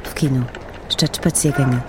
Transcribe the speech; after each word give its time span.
Kopfkino 0.00 0.44
statt 0.88 1.16
Spaziergänge. 1.16 1.82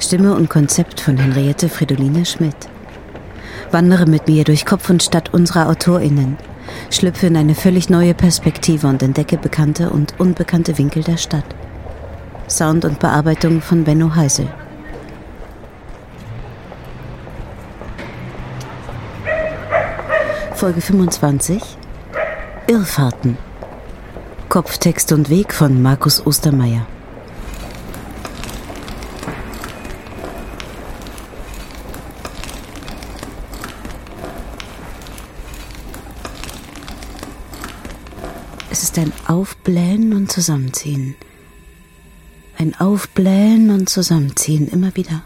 Stimme 0.00 0.34
und 0.34 0.50
Konzept 0.50 1.00
von 1.00 1.16
Henriette 1.18 1.68
Fridoline 1.68 2.26
Schmidt. 2.26 2.68
Wandere 3.70 4.06
mit 4.06 4.26
mir 4.26 4.42
durch 4.42 4.66
Kopf 4.66 4.90
und 4.90 5.02
Stadt 5.02 5.32
unserer 5.32 5.68
AutorInnen, 5.68 6.36
schlüpfe 6.90 7.28
in 7.28 7.36
eine 7.36 7.54
völlig 7.54 7.90
neue 7.90 8.14
Perspektive 8.14 8.88
und 8.88 9.02
entdecke 9.02 9.38
bekannte 9.38 9.90
und 9.90 10.18
unbekannte 10.18 10.78
Winkel 10.78 11.04
der 11.04 11.16
Stadt. 11.16 11.44
Sound 12.48 12.84
und 12.84 12.98
Bearbeitung 12.98 13.60
von 13.60 13.84
Benno 13.84 14.16
Heisel. 14.16 14.48
Folge 20.54 20.80
25 20.80 21.62
Irrfahrten. 22.66 23.49
Kopftext 24.50 25.12
und 25.12 25.30
Weg 25.30 25.54
von 25.54 25.80
Markus 25.80 26.26
Ostermeier. 26.26 26.84
Es 38.72 38.82
ist 38.82 38.98
ein 38.98 39.12
Aufblähen 39.28 40.14
und 40.14 40.32
Zusammenziehen. 40.32 41.14
Ein 42.58 42.74
Aufblähen 42.74 43.70
und 43.70 43.88
Zusammenziehen 43.88 44.66
immer 44.66 44.96
wieder. 44.96 45.22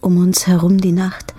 Um 0.00 0.16
uns 0.18 0.46
herum 0.46 0.80
die 0.80 0.92
Nacht, 0.92 1.34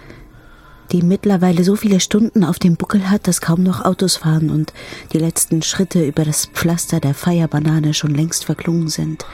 die 0.92 1.02
mittlerweile 1.02 1.64
so 1.64 1.76
viele 1.76 2.00
Stunden 2.00 2.44
auf 2.44 2.60
dem 2.60 2.76
Buckel 2.76 3.10
hat, 3.10 3.28
dass 3.28 3.42
kaum 3.42 3.64
noch 3.64 3.84
Autos 3.84 4.18
fahren 4.18 4.50
und 4.50 4.74
die 5.14 5.20
letzten 5.20 5.62
Schritte 5.62 6.06
über 6.06 6.24
das 6.24 6.46
Pflaster 6.48 7.00
der 7.00 7.14
Feierbanane 7.14 7.94
schon 7.94 8.14
längst 8.14 8.46
verklungen 8.46 8.88
sind. 8.88 9.26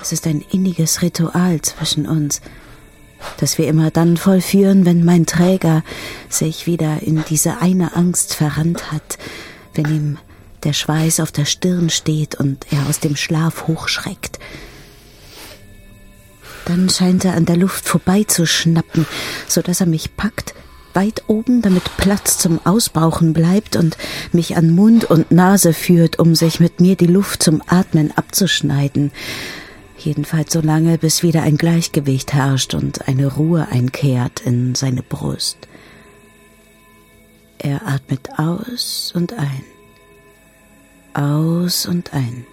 Es 0.00 0.12
ist 0.12 0.26
ein 0.26 0.44
inniges 0.50 1.02
Ritual 1.02 1.60
zwischen 1.62 2.08
uns, 2.08 2.40
das 3.38 3.56
wir 3.56 3.68
immer 3.68 3.90
dann 3.90 4.16
vollführen, 4.16 4.84
wenn 4.84 5.04
mein 5.04 5.26
Träger 5.26 5.84
sich 6.28 6.66
wieder 6.66 7.02
in 7.02 7.24
diese 7.28 7.60
eine 7.60 7.94
Angst 7.94 8.34
verrannt 8.34 8.90
hat, 8.90 9.18
wenn 9.74 9.86
ihm 9.86 10.18
der 10.64 10.72
Schweiß 10.72 11.20
auf 11.20 11.32
der 11.32 11.44
Stirn 11.44 11.90
steht 11.90 12.34
und 12.34 12.66
er 12.72 12.88
aus 12.88 13.00
dem 13.00 13.16
Schlaf 13.16 13.66
hochschreckt. 13.66 14.38
Dann 16.64 16.88
scheint 16.88 17.24
er 17.24 17.34
an 17.34 17.44
der 17.44 17.56
Luft 17.56 17.88
vorbeizuschnappen, 17.88 19.06
so 19.48 19.62
dass 19.62 19.80
er 19.80 19.86
mich 19.86 20.16
packt, 20.16 20.54
weit 20.94 21.24
oben, 21.26 21.62
damit 21.62 21.96
Platz 21.96 22.38
zum 22.38 22.60
Ausbauchen 22.64 23.32
bleibt 23.32 23.76
und 23.76 23.96
mich 24.32 24.56
an 24.56 24.70
Mund 24.70 25.04
und 25.04 25.30
Nase 25.30 25.72
führt, 25.72 26.18
um 26.18 26.34
sich 26.34 26.60
mit 26.60 26.80
mir 26.80 26.96
die 26.96 27.06
Luft 27.06 27.42
zum 27.42 27.62
Atmen 27.66 28.12
abzuschneiden. 28.16 29.10
Jedenfalls 29.98 30.52
so 30.52 30.60
lange, 30.60 30.98
bis 30.98 31.22
wieder 31.22 31.42
ein 31.42 31.56
Gleichgewicht 31.56 32.32
herrscht 32.32 32.74
und 32.74 33.08
eine 33.08 33.26
Ruhe 33.26 33.68
einkehrt 33.70 34.40
in 34.40 34.74
seine 34.74 35.02
Brust. 35.02 35.68
Er 37.58 37.86
atmet 37.86 38.28
aus 38.38 39.12
und 39.14 39.34
ein, 39.34 39.64
aus 41.14 41.86
und 41.86 42.12
ein, 42.12 42.44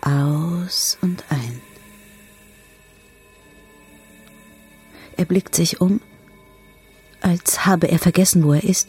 aus 0.00 0.98
und 1.00 1.22
ein. 1.28 1.65
Er 5.16 5.24
blickt 5.24 5.54
sich 5.54 5.80
um, 5.80 6.00
als 7.20 7.66
habe 7.66 7.88
er 7.88 7.98
vergessen, 7.98 8.44
wo 8.44 8.52
er 8.52 8.64
ist. 8.64 8.88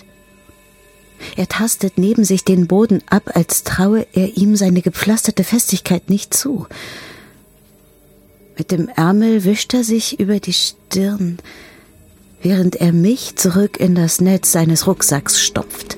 Er 1.36 1.48
tastet 1.48 1.98
neben 1.98 2.24
sich 2.24 2.44
den 2.44 2.68
Boden 2.68 3.02
ab, 3.10 3.32
als 3.34 3.64
traue 3.64 4.06
er 4.14 4.38
ihm 4.38 4.56
seine 4.56 4.82
gepflasterte 4.82 5.44
Festigkeit 5.44 6.10
nicht 6.10 6.34
zu. 6.34 6.68
Mit 8.58 8.72
dem 8.72 8.88
Ärmel 8.88 9.44
wischt 9.44 9.74
er 9.74 9.84
sich 9.84 10.20
über 10.20 10.40
die 10.40 10.54
Stirn, 10.54 11.38
während 12.42 12.76
er 12.76 12.92
mich 12.92 13.36
zurück 13.36 13.80
in 13.80 13.96
das 13.96 14.22
Netz 14.22 14.52
seines 14.52 14.88
Rucksacks 14.88 15.42
stopft. 15.42 15.98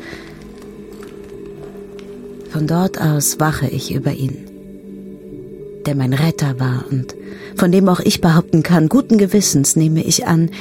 Von 2.52 2.68
dort 2.68 3.00
aus 3.00 3.40
wache 3.40 3.68
ich 3.68 3.94
über 3.94 4.12
ihn, 4.12 4.49
der 5.90 5.96
mein 5.96 6.14
Retter 6.14 6.60
war 6.60 6.86
und 6.92 7.16
von 7.56 7.72
dem 7.72 7.90
auch 7.90 8.00
ich 8.00 8.22
behaupten 8.22 8.62
kann, 8.62 8.90
guten 8.90 9.18
Gewissens 9.18 9.76
nehme 9.76 10.04
ich 10.04 10.28
an, 10.28 10.52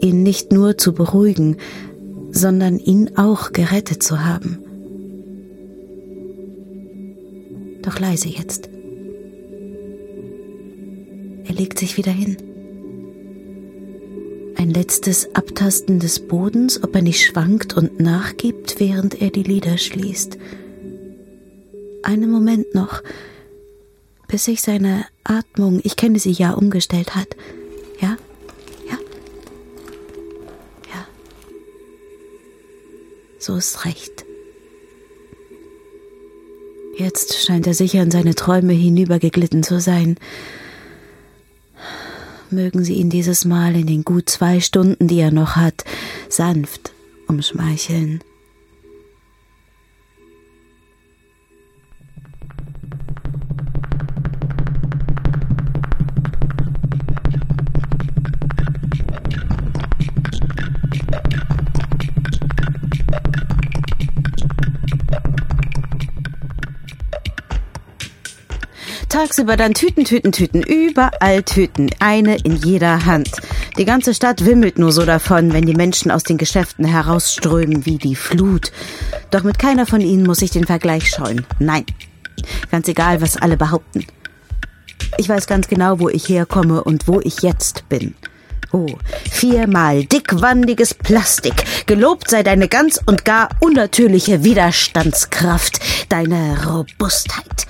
ihn 0.00 0.24
nicht 0.24 0.50
nur 0.50 0.76
zu 0.76 0.92
beruhigen, 0.92 1.58
sondern 2.32 2.80
ihn 2.80 3.16
auch 3.16 3.52
gerettet 3.52 4.02
zu 4.02 4.24
haben. 4.24 4.58
Doch 7.82 8.00
leise 8.00 8.28
jetzt. 8.28 8.68
Er 11.44 11.54
legt 11.54 11.78
sich 11.78 11.96
wieder 11.96 12.10
hin. 12.10 12.36
Ein 14.56 14.70
letztes 14.70 15.36
Abtasten 15.36 16.00
des 16.00 16.18
Bodens, 16.18 16.82
ob 16.82 16.96
er 16.96 17.02
nicht 17.02 17.24
schwankt 17.24 17.76
und 17.76 18.00
nachgibt, 18.00 18.80
während 18.80 19.22
er 19.22 19.30
die 19.30 19.44
Lider 19.44 19.78
schließt. 19.78 20.36
Einen 22.02 22.32
Moment 22.32 22.74
noch, 22.74 23.04
bis 24.34 24.46
sich 24.46 24.62
seine 24.62 25.06
Atmung, 25.22 25.80
ich 25.84 25.94
kenne 25.94 26.18
sie 26.18 26.32
ja, 26.32 26.54
umgestellt 26.54 27.14
hat. 27.14 27.36
Ja? 28.00 28.16
Ja? 28.90 28.98
Ja. 30.92 31.06
So 33.38 33.54
ist 33.54 33.84
recht. 33.84 34.24
Jetzt 36.98 37.44
scheint 37.44 37.68
er 37.68 37.74
sicher 37.74 38.02
in 38.02 38.10
seine 38.10 38.34
Träume 38.34 38.72
hinübergeglitten 38.72 39.62
zu 39.62 39.78
sein. 39.78 40.16
Mögen 42.50 42.82
Sie 42.82 42.94
ihn 42.94 43.10
dieses 43.10 43.44
Mal 43.44 43.76
in 43.76 43.86
den 43.86 44.02
gut 44.02 44.28
zwei 44.28 44.58
Stunden, 44.58 45.06
die 45.06 45.20
er 45.20 45.30
noch 45.30 45.54
hat, 45.54 45.84
sanft 46.28 46.90
umschmeicheln. 47.28 48.20
Tagsüber 69.24 69.56
dann 69.56 69.72
Tüten, 69.72 70.04
Tüten, 70.04 70.32
Tüten, 70.32 70.62
überall 70.62 71.42
Tüten, 71.44 71.88
eine 71.98 72.36
in 72.44 72.56
jeder 72.56 73.06
Hand. 73.06 73.30
Die 73.78 73.86
ganze 73.86 74.12
Stadt 74.12 74.44
wimmelt 74.44 74.78
nur 74.78 74.92
so 74.92 75.06
davon, 75.06 75.54
wenn 75.54 75.64
die 75.64 75.72
Menschen 75.72 76.10
aus 76.10 76.24
den 76.24 76.36
Geschäften 76.36 76.84
herausströmen 76.84 77.86
wie 77.86 77.96
die 77.96 78.16
Flut. 78.16 78.70
Doch 79.30 79.42
mit 79.42 79.58
keiner 79.58 79.86
von 79.86 80.02
ihnen 80.02 80.26
muss 80.26 80.42
ich 80.42 80.50
den 80.50 80.66
Vergleich 80.66 81.08
scheuen. 81.08 81.46
Nein. 81.58 81.86
Ganz 82.70 82.86
egal, 82.86 83.22
was 83.22 83.38
alle 83.38 83.56
behaupten. 83.56 84.04
Ich 85.16 85.30
weiß 85.30 85.46
ganz 85.46 85.68
genau, 85.68 86.00
wo 86.00 86.10
ich 86.10 86.28
herkomme 86.28 86.84
und 86.84 87.08
wo 87.08 87.22
ich 87.22 87.40
jetzt 87.40 87.88
bin. 87.88 88.14
Oh, 88.72 88.88
viermal 89.30 90.04
dickwandiges 90.04 90.92
Plastik. 90.92 91.64
Gelobt 91.86 92.28
sei 92.28 92.42
deine 92.42 92.68
ganz 92.68 93.00
und 93.06 93.24
gar 93.24 93.48
unnatürliche 93.60 94.44
Widerstandskraft, 94.44 95.80
deine 96.10 96.58
Robustheit. 96.66 97.66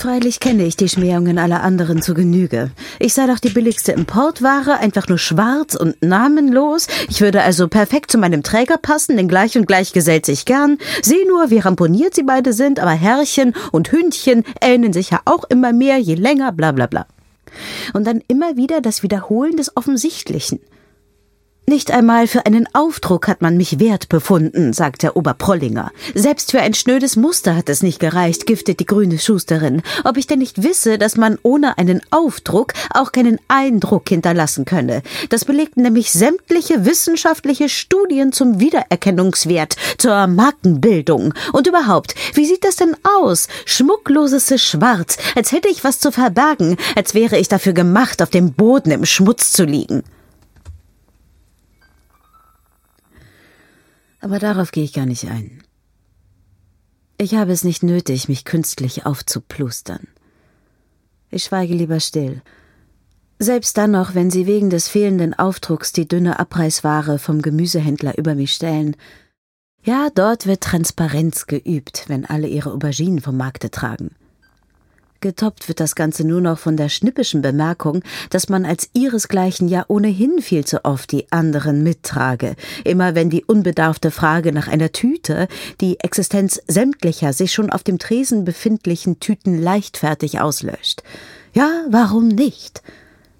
Freilich 0.00 0.40
kenne 0.40 0.64
ich 0.64 0.76
die 0.76 0.88
Schmähungen 0.88 1.36
aller 1.36 1.62
anderen 1.62 2.00
zu 2.00 2.14
Genüge. 2.14 2.70
Ich 2.98 3.12
sei 3.12 3.26
doch 3.26 3.38
die 3.38 3.50
billigste 3.50 3.92
Importware, 3.92 4.78
einfach 4.78 5.08
nur 5.08 5.18
schwarz 5.18 5.74
und 5.74 6.02
namenlos. 6.02 6.86
Ich 7.10 7.20
würde 7.20 7.42
also 7.42 7.68
perfekt 7.68 8.10
zu 8.10 8.16
meinem 8.16 8.42
Träger 8.42 8.78
passen, 8.78 9.18
denn 9.18 9.28
gleich 9.28 9.58
und 9.58 9.66
gleich 9.66 9.92
gesellt 9.92 10.24
sich 10.24 10.46
gern. 10.46 10.78
Sieh 11.02 11.22
nur, 11.28 11.50
wie 11.50 11.58
ramponiert 11.58 12.14
sie 12.14 12.22
beide 12.22 12.54
sind, 12.54 12.80
aber 12.80 12.92
Herrchen 12.92 13.54
und 13.72 13.92
Hündchen 13.92 14.44
ähneln 14.62 14.94
sich 14.94 15.10
ja 15.10 15.20
auch 15.26 15.44
immer 15.50 15.74
mehr, 15.74 15.98
je 15.98 16.14
länger, 16.14 16.52
bla 16.52 16.72
bla 16.72 16.86
bla. 16.86 17.06
Und 17.92 18.06
dann 18.06 18.22
immer 18.26 18.56
wieder 18.56 18.80
das 18.80 19.02
Wiederholen 19.02 19.58
des 19.58 19.76
Offensichtlichen. 19.76 20.60
Nicht 21.70 21.92
einmal 21.92 22.26
für 22.26 22.46
einen 22.46 22.66
Aufdruck 22.72 23.28
hat 23.28 23.42
man 23.42 23.56
mich 23.56 23.78
wert 23.78 24.08
befunden, 24.08 24.72
sagt 24.72 25.04
der 25.04 25.16
Oberprollinger. 25.16 25.92
Selbst 26.16 26.50
für 26.50 26.58
ein 26.58 26.74
schnödes 26.74 27.14
Muster 27.14 27.54
hat 27.54 27.68
es 27.68 27.84
nicht 27.84 28.00
gereicht, 28.00 28.44
giftet 28.44 28.80
die 28.80 28.86
grüne 28.86 29.20
Schusterin. 29.20 29.82
Ob 30.02 30.16
ich 30.16 30.26
denn 30.26 30.40
nicht 30.40 30.64
wisse, 30.64 30.98
dass 30.98 31.16
man 31.16 31.38
ohne 31.44 31.78
einen 31.78 32.00
Aufdruck 32.10 32.72
auch 32.92 33.12
keinen 33.12 33.38
Eindruck 33.46 34.08
hinterlassen 34.08 34.64
könne. 34.64 35.02
Das 35.28 35.44
belegten 35.44 35.84
nämlich 35.84 36.10
sämtliche 36.10 36.84
wissenschaftliche 36.84 37.68
Studien 37.68 38.32
zum 38.32 38.58
Wiedererkennungswert, 38.58 39.76
zur 39.96 40.26
Markenbildung. 40.26 41.34
Und 41.52 41.68
überhaupt, 41.68 42.16
wie 42.34 42.46
sieht 42.46 42.64
das 42.64 42.74
denn 42.74 42.96
aus? 43.04 43.46
Schmuckloses 43.64 44.60
Schwarz, 44.60 45.18
als 45.36 45.52
hätte 45.52 45.68
ich 45.68 45.84
was 45.84 46.00
zu 46.00 46.10
verbergen, 46.10 46.76
als 46.96 47.14
wäre 47.14 47.38
ich 47.38 47.46
dafür 47.46 47.74
gemacht, 47.74 48.22
auf 48.22 48.30
dem 48.30 48.54
Boden 48.54 48.90
im 48.90 49.04
Schmutz 49.04 49.52
zu 49.52 49.62
liegen. 49.62 50.02
Aber 54.20 54.38
darauf 54.38 54.70
gehe 54.70 54.84
ich 54.84 54.92
gar 54.92 55.06
nicht 55.06 55.26
ein. 55.26 55.62
Ich 57.18 57.34
habe 57.34 57.52
es 57.52 57.64
nicht 57.64 57.82
nötig, 57.82 58.28
mich 58.28 58.44
künstlich 58.44 59.04
aufzuplustern. 59.04 60.08
Ich 61.30 61.44
schweige 61.44 61.74
lieber 61.74 62.00
still. 62.00 62.42
Selbst 63.38 63.78
dann 63.78 63.92
noch, 63.92 64.14
wenn 64.14 64.30
sie 64.30 64.46
wegen 64.46 64.68
des 64.68 64.88
fehlenden 64.88 65.32
Aufdrucks 65.32 65.92
die 65.92 66.06
dünne 66.06 66.38
Abreißware 66.38 67.18
vom 67.18 67.40
Gemüsehändler 67.40 68.18
über 68.18 68.34
mich 68.34 68.52
stellen. 68.52 68.96
Ja, 69.82 70.08
dort 70.14 70.46
wird 70.46 70.62
Transparenz 70.62 71.46
geübt, 71.46 72.04
wenn 72.08 72.26
alle 72.26 72.48
ihre 72.48 72.72
Auberginen 72.72 73.20
vom 73.20 73.36
Markte 73.38 73.70
tragen. 73.70 74.14
Getoppt 75.20 75.68
wird 75.68 75.80
das 75.80 75.94
Ganze 75.94 76.26
nur 76.26 76.40
noch 76.40 76.58
von 76.58 76.78
der 76.78 76.88
schnippischen 76.88 77.42
Bemerkung, 77.42 78.02
dass 78.30 78.48
man 78.48 78.64
als 78.64 78.88
ihresgleichen 78.94 79.68
ja 79.68 79.84
ohnehin 79.86 80.40
viel 80.40 80.64
zu 80.64 80.84
oft 80.86 81.12
die 81.12 81.30
anderen 81.30 81.82
mittrage. 81.82 82.56
Immer 82.84 83.14
wenn 83.14 83.28
die 83.28 83.44
unbedarfte 83.44 84.10
Frage 84.10 84.52
nach 84.52 84.66
einer 84.66 84.92
Tüte 84.92 85.46
die 85.82 86.00
Existenz 86.00 86.62
sämtlicher 86.66 87.34
sich 87.34 87.52
schon 87.52 87.68
auf 87.68 87.82
dem 87.82 87.98
Tresen 87.98 88.46
befindlichen 88.46 89.20
Tüten 89.20 89.60
leichtfertig 89.60 90.40
auslöscht. 90.40 91.02
Ja, 91.52 91.68
warum 91.90 92.28
nicht? 92.28 92.82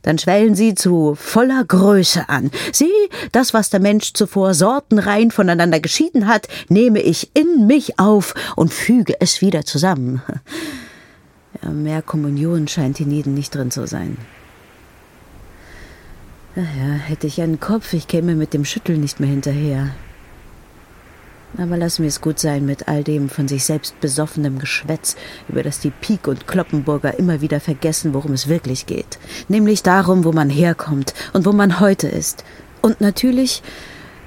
Dann 0.03 0.19
schwellen 0.19 0.55
sie 0.55 0.75
zu 0.75 1.15
voller 1.15 1.65
Größe 1.65 2.29
an. 2.29 2.51
Sieh, 2.73 2.89
das, 3.33 3.55
was 3.55 3.71
der 3.71 3.81
Mensch 3.81 4.13
zuvor 4.13 4.53
sortenrein 4.53 5.31
voneinander 5.31 5.81
geschieden 5.81 6.27
hat, 6.27 6.47
nehme 6.69 7.01
ich 7.01 7.31
in 7.35 7.67
mich 7.67 7.99
auf 7.99 8.35
und 8.57 8.73
füge 8.73 9.19
es 9.21 9.41
wieder 9.41 9.65
zusammen. 9.65 10.23
Ja, 11.63 11.71
mehr 11.71 12.03
Kommunion 12.03 12.69
scheint 12.69 12.99
hienieden 12.99 13.35
nicht 13.35 13.55
drin 13.55 13.71
zu 13.71 13.87
sein. 13.87 14.17
Naja, 16.57 16.95
hätte 16.95 17.27
ich 17.27 17.41
einen 17.41 17.61
Kopf, 17.61 17.93
ich 17.93 18.09
käme 18.09 18.35
mit 18.35 18.55
dem 18.55 18.65
Schütteln 18.65 19.01
nicht 19.01 19.21
mehr 19.21 19.29
hinterher. 19.29 19.91
Aber 21.59 21.77
lass 21.77 21.99
mir 21.99 22.07
es 22.07 22.21
gut 22.21 22.39
sein 22.39 22.65
mit 22.65 22.89
all 22.89 23.03
dem 23.03 23.29
von 23.29 23.49
sich 23.49 23.65
selbst 23.65 24.01
besoffenem 24.01 24.59
Geschwätz, 24.59 25.17
über 25.49 25.63
das 25.63 25.81
die 25.81 25.91
Pik 25.91 26.29
und 26.29 26.47
Kloppenburger 26.47 27.19
immer 27.19 27.41
wieder 27.41 27.61
vergessen, 27.61 28.15
worum 28.15 28.33
es 28.33 28.49
wirklich 28.49 28.87
geht. 28.87 29.19
Nämlich 29.49 29.83
darum, 29.83 30.25
wo 30.25 30.33
man 30.33 30.49
herkommt 30.49 31.13
und 31.33 31.47
wo 31.47 31.53
man 31.53 31.81
heute 31.81 32.09
ist. 32.09 32.45
Und 32.83 33.01
natürlich, 33.01 33.63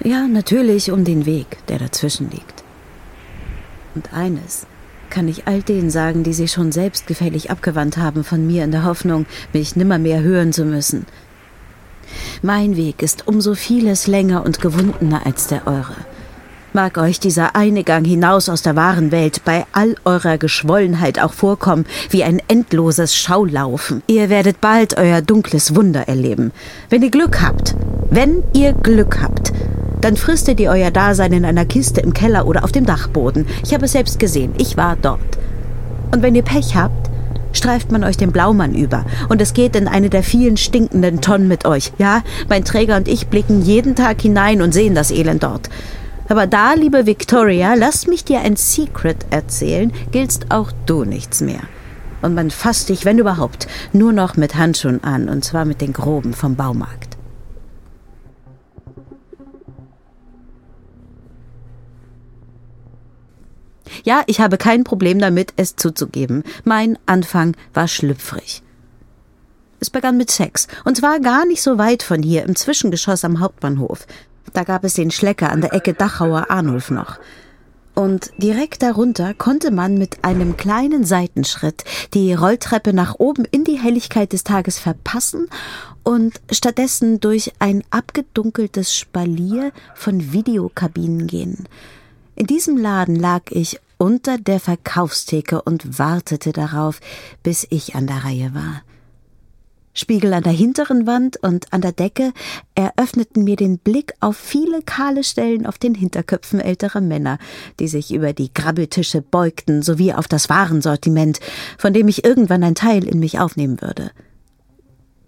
ja, 0.04 0.28
natürlich 0.28 0.92
um 0.92 1.06
den 1.06 1.25
Weg, 1.25 1.66
der 1.68 1.80
dazwischen 1.80 2.30
liegt. 2.30 2.64
Und 3.96 4.14
eines, 4.14 4.66
kann 5.13 5.27
ich 5.27 5.48
all 5.48 5.62
denen 5.62 5.92
sagen, 5.92 6.24
die 6.24 6.33
sich 6.33 6.51
schon 6.51 6.71
selbstgefällig 6.71 7.51
abgewandt 7.51 7.98
haben 7.98 8.24
von 8.24 8.48
mir 8.48 8.63
in 8.63 8.71
der 8.71 8.83
Hoffnung, 8.83 9.27
mich 9.54 9.75
nimmermehr 9.75 10.24
hören 10.24 10.51
zu 10.51 10.65
müssen. 10.65 11.06
Mein 12.42 12.75
Weg 12.75 13.04
ist 13.04 13.27
um 13.27 13.39
so 13.39 13.54
vieles 13.54 14.07
länger 14.07 14.44
und 14.44 14.60
gewundener 14.60 15.24
als 15.25 15.45
der 15.45 15.68
eure. 15.68 15.95
Mag 16.74 16.98
euch 16.98 17.19
dieser 17.19 17.56
eine 17.56 17.83
Gang 17.83 18.07
hinaus 18.07 18.50
aus 18.50 18.63
der 18.63 18.75
wahren 18.75 19.12
Welt 19.12 19.42
bei 19.45 19.68
all 19.71 19.95
eurer 20.04 20.39
Geschwollenheit 20.39 21.21
auch 21.21 21.33
vorkommen 21.33 21.86
wie 22.10 22.24
ein 22.24 22.42
endloses 22.48 23.15
Schaulaufen. 23.15 24.01
Ihr 24.07 24.31
werdet 24.31 24.62
bald 24.62 24.98
euer 24.98 25.21
dunkles 25.21 25.75
Wunder 25.75 26.07
erleben. 26.07 26.51
Wenn 26.89 27.04
ihr 27.04 27.12
Glück 27.12 27.44
habt, 27.44 27.75
wenn 28.10 28.42
ihr 28.54 28.74
Glück 28.74 29.21
habt, 29.21 29.54
dann 30.04 30.18
fristet 30.18 30.60
ihr 30.60 30.70
euer 30.70 30.92
Dasein 30.92 31.32
in 31.32 31.46
einer 31.46 31.66
Kiste 31.66 32.02
im 32.02 32.14
Keller 32.14 32.46
oder 32.46 32.66
auf 32.66 32.74
dem 32.74 32.86
Dachboden. 32.86 33.48
Ich 33.64 33.74
habe 33.74 33.86
es 33.86 33.94
selbst 33.94 34.20
gesehen. 34.20 34.54
Ich 34.58 34.76
war 34.76 34.98
dort. 35.02 35.20
Und 36.12 36.22
wenn 36.22 36.36
ihr 36.36 36.44
Pech 36.44 36.76
habt, 36.76 37.10
streift 37.54 37.92
man 37.92 38.04
euch 38.04 38.18
den 38.18 38.34
Blaumann 38.34 38.74
über 38.74 39.06
und 39.30 39.42
es 39.42 39.54
geht 39.54 39.76
in 39.76 39.88
eine 39.88 40.10
der 40.10 40.24
vielen 40.24 40.58
stinkenden 40.58 41.22
Tonnen 41.22 41.48
mit 41.48 41.66
euch. 41.66 41.94
Ja, 42.00 42.22
mein 42.50 42.66
Träger 42.66 42.98
und 42.98 43.08
ich 43.08 43.28
blicken 43.28 43.62
jeden 43.62 43.96
Tag 43.96 44.22
hinein 44.22 44.62
und 44.62 44.74
sehen 44.74 44.96
das 44.96 45.12
Elend 45.12 45.44
dort. 45.44 45.70
Aber 46.28 46.48
da, 46.48 46.74
liebe 46.74 47.06
Victoria, 47.06 47.74
lass 47.76 48.08
mich 48.08 48.26
dir 48.26 48.42
ein 48.42 48.56
Secret 48.56 49.26
erzählen, 49.30 49.94
giltst 50.12 50.48
auch 50.50 50.72
du 50.86 51.06
nichts 51.06 51.42
mehr. 51.42 51.62
Und 52.22 52.34
man 52.34 52.52
fasst 52.52 52.90
dich, 52.90 53.06
wenn 53.06 53.20
überhaupt, 53.20 53.68
nur 53.92 54.14
noch 54.14 54.36
mit 54.36 54.56
Handschuhen 54.56 55.04
an, 55.04 55.30
und 55.30 55.44
zwar 55.44 55.66
mit 55.66 55.82
den 55.82 55.94
groben 55.94 56.34
vom 56.34 56.56
Baumarkt. 56.56 57.03
Ja, 64.04 64.24
ich 64.28 64.40
habe 64.40 64.57
kein 64.57 64.84
Problem 64.84 65.19
damit, 65.19 65.54
es 65.57 65.75
zuzugeben. 65.75 66.44
Mein 66.63 66.98
Anfang 67.06 67.56
war 67.74 67.88
schlüpfrig. 67.88 68.63
Es 69.80 69.90
begann 69.90 70.18
mit 70.18 70.31
Sex, 70.31 70.68
und 70.86 70.95
zwar 70.98 71.19
gar 71.19 71.45
nicht 71.45 71.62
so 71.62 71.78
weit 71.78 72.04
von 72.04 72.24
hier, 72.24 72.44
im 72.44 72.56
Zwischengeschoss 72.56 73.25
am 73.25 73.40
Hauptbahnhof. 73.40 74.07
Da 74.54 74.63
gab 74.63 74.84
es 74.84 74.94
den 74.94 75.12
Schlecker 75.12 75.51
an 75.51 75.62
der 75.62 75.74
Ecke 75.74 75.94
Dachauer 75.94 76.50
Arnulf 76.50 76.90
noch. 76.90 77.19
Und 77.95 78.31
direkt 78.38 78.81
darunter 78.81 79.34
konnte 79.34 79.72
man 79.72 79.98
mit 79.98 80.24
einem 80.24 80.57
kleinen 80.57 81.04
Seitenschritt 81.04 81.84
die 82.13 82.34
Rolltreppe 82.34 82.92
nach 82.92 83.16
oben 83.19 83.46
in 83.46 83.66
die 83.66 83.80
Helligkeit 83.80 84.34
des 84.34 84.44
Tages 84.44 84.80
verpassen 84.80 85.48
und 86.04 86.42
stattdessen 86.51 87.19
durch 87.19 87.54
ein 87.60 87.84
abgedunkeltes 87.92 88.96
Spalier 88.96 89.72
von 89.94 90.34
Videokabinen 90.34 91.28
gehen. 91.28 91.68
In 92.36 92.48
diesem 92.48 92.78
Laden 92.78 93.16
lag 93.16 93.44
ich 93.52 93.80
unter 93.98 94.38
der 94.38 94.60
Verkaufstheke 94.60 95.62
und 95.62 96.00
wartete 96.00 96.52
darauf, 96.52 97.00
bis 97.44 97.68
ich 97.70 97.96
an 97.96 98.08
der 98.08 98.26
Reihe 98.26 98.54
war. 98.54 98.82
Spiegel 99.96 100.34
an 100.34 100.42
der 100.42 100.54
hinteren 100.54 101.06
Wand 101.06 101.38
und 101.38 101.72
an 101.72 101.82
der 101.82 101.92
Decke 101.92 102.34
eröffneten 102.74 103.44
mir 103.44 103.56
den 103.56 103.78
Blick 103.78 104.14
auf 104.22 104.36
viele 104.36 104.82
kahle 104.82 105.24
Stellen 105.24 105.68
auf 105.68 105.78
den 105.78 105.94
Hinterköpfen 105.94 106.60
älterer 106.60 107.02
Männer, 107.02 107.38
die 107.80 107.88
sich 107.88 108.12
über 108.12 108.34
die 108.34 108.52
Grabbeltische 108.52 109.22
beugten, 109.22 109.84
sowie 109.84 110.14
auf 110.14 110.28
das 110.28 110.50
Warensortiment, 110.50 111.40
von 111.78 111.94
dem 111.94 112.08
ich 112.08 112.26
irgendwann 112.26 112.64
ein 112.64 112.76
Teil 112.76 113.08
in 113.08 113.20
mich 113.20 113.40
aufnehmen 113.40 113.82
würde. 113.82 114.10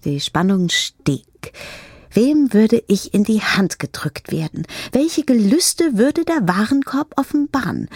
Die 0.04 0.20
Spannung 0.20 0.70
stieg. 0.70 1.54
Wem 2.16 2.54
würde 2.54 2.82
ich 2.88 3.14
in 3.14 3.26
die 3.26 3.42
Hand 3.42 3.78
gedrückt 3.78 4.32
werden? 4.32 4.66
Welche 4.94 5.24
Gelüste 5.24 5.98
würde 5.98 6.24
der 6.24 6.48
Warenkorb 6.48 7.12
offenbaren? 7.18 7.90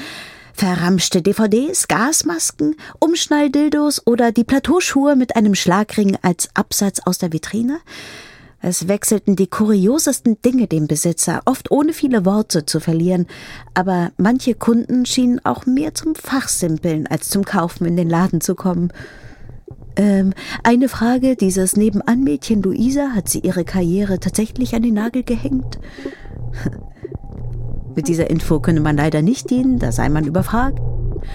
Verramschte 0.54 1.21
DVDs, 1.21 1.88
Gasmasken, 1.88 2.75
Umschnalldildos 3.00 4.05
oder 4.05 4.34
die 4.34 4.44
Plateauschuhe 4.44 5.15
mit 5.15 5.38
einem 5.38 5.55
Schlagring 5.55 6.17
als 6.22 6.50
Absatz 6.53 7.00
aus 7.05 7.17
der 7.17 7.32
Vitrine? 7.32 7.79
Es 8.62 8.89
wechselten 8.89 9.38
die 9.38 9.48
kuriosesten 9.48 10.41
Dinge 10.41 10.67
dem 10.67 10.88
Besitzer, 10.88 11.41
oft 11.46 11.72
ohne 11.72 11.94
viele 11.94 12.25
Worte 12.25 12.65
zu 12.65 12.82
verlieren, 12.82 13.25
aber 13.74 14.12
manche 14.17 14.53
Kunden 14.53 15.05
schienen 15.05 15.39
auch 15.46 15.65
mehr 15.65 15.96
zum 15.96 16.13
Fachsimpeln 16.13 17.08
als 17.08 17.29
zum 17.29 17.46
Kaufen 17.46 17.86
in 17.86 17.96
den 17.96 18.10
Laden 18.10 18.41
zu 18.41 18.55
kommen. 18.55 18.91
Ähm, 20.00 20.34
eine 20.63 20.88
Frage, 20.88 21.36
dieses 21.36 21.75
Nebenanmädchen 21.75 22.62
Luisa, 22.62 23.10
hat 23.13 23.27
sie 23.27 23.39
ihre 23.39 23.65
Karriere 23.65 24.22
tatsächlich 24.22 24.74
an 24.74 24.82
den 24.82 24.94
Nagel 24.94 25.24
gehängt? 25.24 25.77
Mit 27.98 28.08
dieser 28.08 28.29
Info 28.29 28.62
könne 28.62 28.79
man 28.79 28.96
leider 28.96 29.22
nicht 29.22 29.50
dienen, 29.50 29.77
da 29.77 29.91
sei 29.91 30.08
man 30.08 30.25
überfragt. 30.25 30.79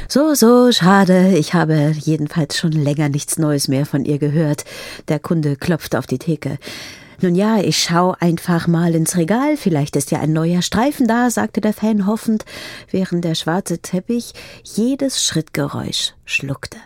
So, 0.09 0.33
so, 0.33 0.73
schade. 0.73 1.37
Ich 1.37 1.53
habe 1.53 1.93
jedenfalls 1.95 2.57
schon 2.57 2.73
länger 2.73 3.11
nichts 3.11 3.39
Neues 3.39 3.69
mehr 3.69 3.85
von 3.85 4.07
ihr 4.07 4.19
gehört. 4.19 4.65
Der 5.09 5.19
Kunde 5.19 5.57
klopfte 5.57 5.99
auf 5.99 6.07
die 6.07 6.19
Theke. 6.19 6.57
Nun 7.21 7.35
ja, 7.35 7.59
ich 7.59 7.77
schau 7.77 8.15
einfach 8.19 8.67
mal 8.67 8.95
ins 8.95 9.19
Regal, 9.19 9.59
vielleicht 9.59 9.95
ist 9.97 10.11
ja 10.11 10.21
ein 10.21 10.33
neuer 10.33 10.63
Streifen 10.63 11.07
da, 11.07 11.29
sagte 11.29 11.61
der 11.61 11.75
Fan 11.75 12.07
hoffend, 12.07 12.47
während 12.91 13.27
der 13.27 13.35
schwarze 13.35 13.79
Teppich 13.79 14.33
jedes 14.63 15.23
Schrittgeräusch 15.23 16.15
schluckte. 16.25 16.79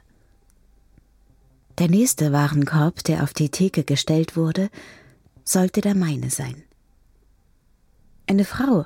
Der 1.78 1.88
nächste 1.88 2.32
Warenkorb, 2.32 3.04
der 3.04 3.22
auf 3.22 3.32
die 3.32 3.50
Theke 3.50 3.84
gestellt 3.84 4.36
wurde, 4.36 4.68
sollte 5.44 5.80
der 5.80 5.94
meine 5.94 6.28
sein. 6.28 6.64
Eine 8.26 8.44
Frau, 8.44 8.84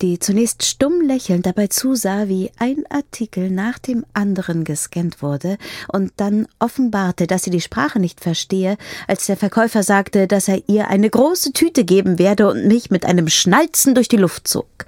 die 0.00 0.20
zunächst 0.20 0.62
stumm 0.62 1.00
lächelnd 1.00 1.44
dabei 1.44 1.66
zusah, 1.66 2.28
wie 2.28 2.52
ein 2.56 2.84
Artikel 2.88 3.50
nach 3.50 3.80
dem 3.80 4.06
anderen 4.14 4.62
gescannt 4.62 5.22
wurde 5.22 5.58
und 5.92 6.12
dann 6.18 6.46
offenbarte, 6.60 7.26
dass 7.26 7.42
sie 7.42 7.50
die 7.50 7.60
Sprache 7.60 7.98
nicht 7.98 8.20
verstehe, 8.20 8.78
als 9.08 9.26
der 9.26 9.36
Verkäufer 9.36 9.82
sagte, 9.82 10.28
dass 10.28 10.46
er 10.46 10.62
ihr 10.68 10.86
eine 10.86 11.10
große 11.10 11.52
Tüte 11.52 11.84
geben 11.84 12.20
werde 12.20 12.48
und 12.48 12.68
mich 12.68 12.92
mit 12.92 13.04
einem 13.04 13.28
Schnalzen 13.28 13.96
durch 13.96 14.08
die 14.08 14.16
Luft 14.16 14.46
zog. 14.46 14.86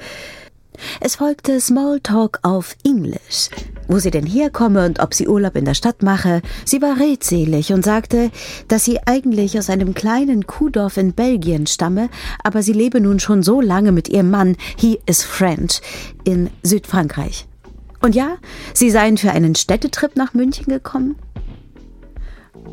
Es 1.01 1.17
folgte 1.17 1.61
Smalltalk 1.61 2.39
auf 2.43 2.77
Englisch, 2.85 3.49
wo 3.89 3.99
sie 3.99 4.11
denn 4.11 4.27
herkomme 4.27 4.87
und 4.87 5.01
ob 5.01 5.15
sie 5.15 5.29
Urlaub 5.29 5.57
in 5.57 5.65
der 5.65 5.75
Stadt 5.75 6.03
mache. 6.03 6.43
Sie 6.65 6.83
war 6.83 6.99
redselig 6.99 7.73
und 7.73 7.85
sagte, 7.85 8.31
dass 8.69 8.85
sie 8.85 9.01
eigentlich 9.07 9.59
aus 9.59 9.71
einem 9.71 9.95
kleinen 9.95 10.47
Kuhdorf 10.47 10.97
in 10.97 11.13
Belgien 11.13 11.67
stamme, 11.67 12.09
aber 12.43 12.63
sie 12.63 12.73
lebe 12.73 13.01
nun 13.01 13.21
schon 13.21 13.43
so 13.43 13.61
lange 13.61 13.93
mit 13.93 14.09
ihrem 14.09 14.31
Mann, 14.31 14.57
he 14.77 14.99
is 15.07 15.25
French, 15.25 15.81
in 16.25 16.51
Südfrankreich. 16.63 17.47
Und 18.01 18.15
ja, 18.15 18.37
sie 18.75 18.91
seien 18.91 19.17
für 19.17 19.31
einen 19.31 19.55
Städtetrip 19.55 20.17
nach 20.17 20.35
München 20.35 20.67
gekommen. 20.67 21.17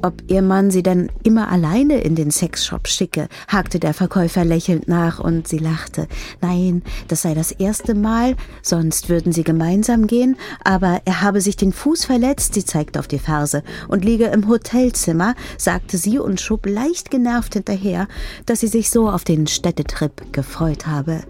Ob 0.02 0.24
ihr 0.28 0.42
Mann 0.42 0.72
sie 0.72 0.84
denn 0.84 1.12
immer 1.24 1.50
alleine 1.50 2.00
in 2.00 2.16
den 2.16 2.32
Sexshop 2.32 2.88
schicke, 2.88 3.28
hakte 3.48 3.80
der 3.80 3.94
Verkäufer 3.94 4.46
lächelnd 4.46 4.88
nach 4.88 5.20
und 5.20 5.48
sie 5.48 5.58
lachte. 5.58 6.08
Nein, 6.42 6.84
das 7.10 7.24
sei 7.24 7.34
das 7.34 7.52
erste 7.52 7.96
Mal, 7.96 8.36
sonst 8.62 9.10
würden 9.10 9.34
sie 9.34 9.44
gemeinsam 9.44 10.08
gehen, 10.08 10.38
aber 10.64 11.02
er 11.04 11.22
habe 11.22 11.42
sich 11.42 11.58
den 11.58 11.74
Fuß 11.74 12.06
verletzt, 12.06 12.54
sie 12.54 12.64
zeigte 12.64 13.00
auf 13.00 13.08
die 13.08 13.20
Ferse, 13.20 13.64
und 13.90 14.06
liege 14.06 14.26
im 14.26 14.48
Hotelzimmer, 14.48 15.36
sagte 15.58 15.98
sie 15.98 16.18
und 16.18 16.40
schob 16.40 16.66
leicht 16.66 17.12
genervt 17.12 17.54
hinterher, 17.54 18.08
dass 18.46 18.62
sie 18.62 18.68
sich 18.68 18.90
so 18.90 19.10
auf 19.10 19.26
den 19.26 19.48
Städtetrip 19.48 20.32
gefreut 20.32 20.88
habe. 20.88 21.24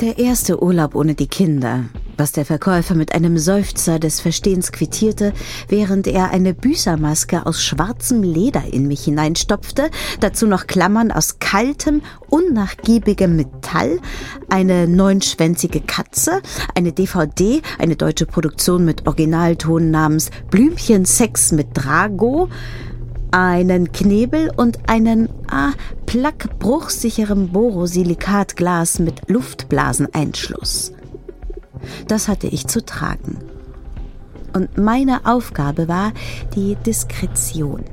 Der 0.00 0.16
erste 0.16 0.62
Urlaub 0.62 0.94
ohne 0.94 1.16
die 1.16 1.26
Kinder, 1.26 1.86
was 2.16 2.30
der 2.30 2.44
Verkäufer 2.44 2.94
mit 2.94 3.16
einem 3.16 3.36
Seufzer 3.36 3.98
des 3.98 4.20
Verstehens 4.20 4.70
quittierte, 4.70 5.32
während 5.66 6.06
er 6.06 6.30
eine 6.30 6.54
Büßermaske 6.54 7.44
aus 7.44 7.64
schwarzem 7.64 8.22
Leder 8.22 8.62
in 8.72 8.86
mich 8.86 9.02
hineinstopfte, 9.02 9.90
dazu 10.20 10.46
noch 10.46 10.68
Klammern 10.68 11.10
aus 11.10 11.40
kaltem, 11.40 12.02
unnachgiebigem 12.28 13.34
Metall, 13.34 13.98
eine 14.48 14.86
neunschwänzige 14.86 15.80
Katze, 15.80 16.42
eine 16.76 16.92
DVD, 16.92 17.60
eine 17.80 17.96
deutsche 17.96 18.26
Produktion 18.26 18.84
mit 18.84 19.08
Originalton 19.08 19.90
namens 19.90 20.30
Blümchen 20.48 21.06
Sex 21.06 21.50
mit 21.50 21.70
Drago, 21.74 22.48
einen 23.30 23.92
Knebel 23.92 24.50
und 24.56 24.88
einen 24.88 25.28
ah, 25.50 25.72
plackbruchsicheren 26.06 27.48
Borosilikatglas 27.50 28.98
mit 28.98 29.28
Luftblaseneinschluss. 29.28 30.92
Das 32.06 32.28
hatte 32.28 32.46
ich 32.46 32.66
zu 32.66 32.84
tragen. 32.84 33.38
Und 34.52 34.78
meine 34.78 35.26
Aufgabe 35.26 35.88
war 35.88 36.12
die 36.54 36.76
Diskretion. 36.76 37.84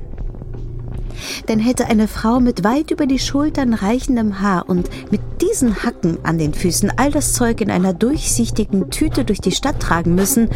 Denn 1.48 1.58
hätte 1.58 1.86
eine 1.86 2.08
Frau 2.08 2.40
mit 2.40 2.64
weit 2.64 2.90
über 2.90 3.06
die 3.06 3.18
Schultern 3.18 3.74
reichendem 3.74 4.40
Haar 4.40 4.68
und 4.68 4.88
mit 5.10 5.20
diesen 5.40 5.82
Hacken 5.82 6.18
an 6.22 6.38
den 6.38 6.54
Füßen 6.54 6.92
all 6.96 7.10
das 7.10 7.32
Zeug 7.32 7.60
in 7.60 7.70
einer 7.70 7.92
durchsichtigen 7.92 8.90
Tüte 8.90 9.24
durch 9.24 9.40
die 9.40 9.52
Stadt 9.52 9.80
tragen 9.80 10.14
müssen, 10.14 10.48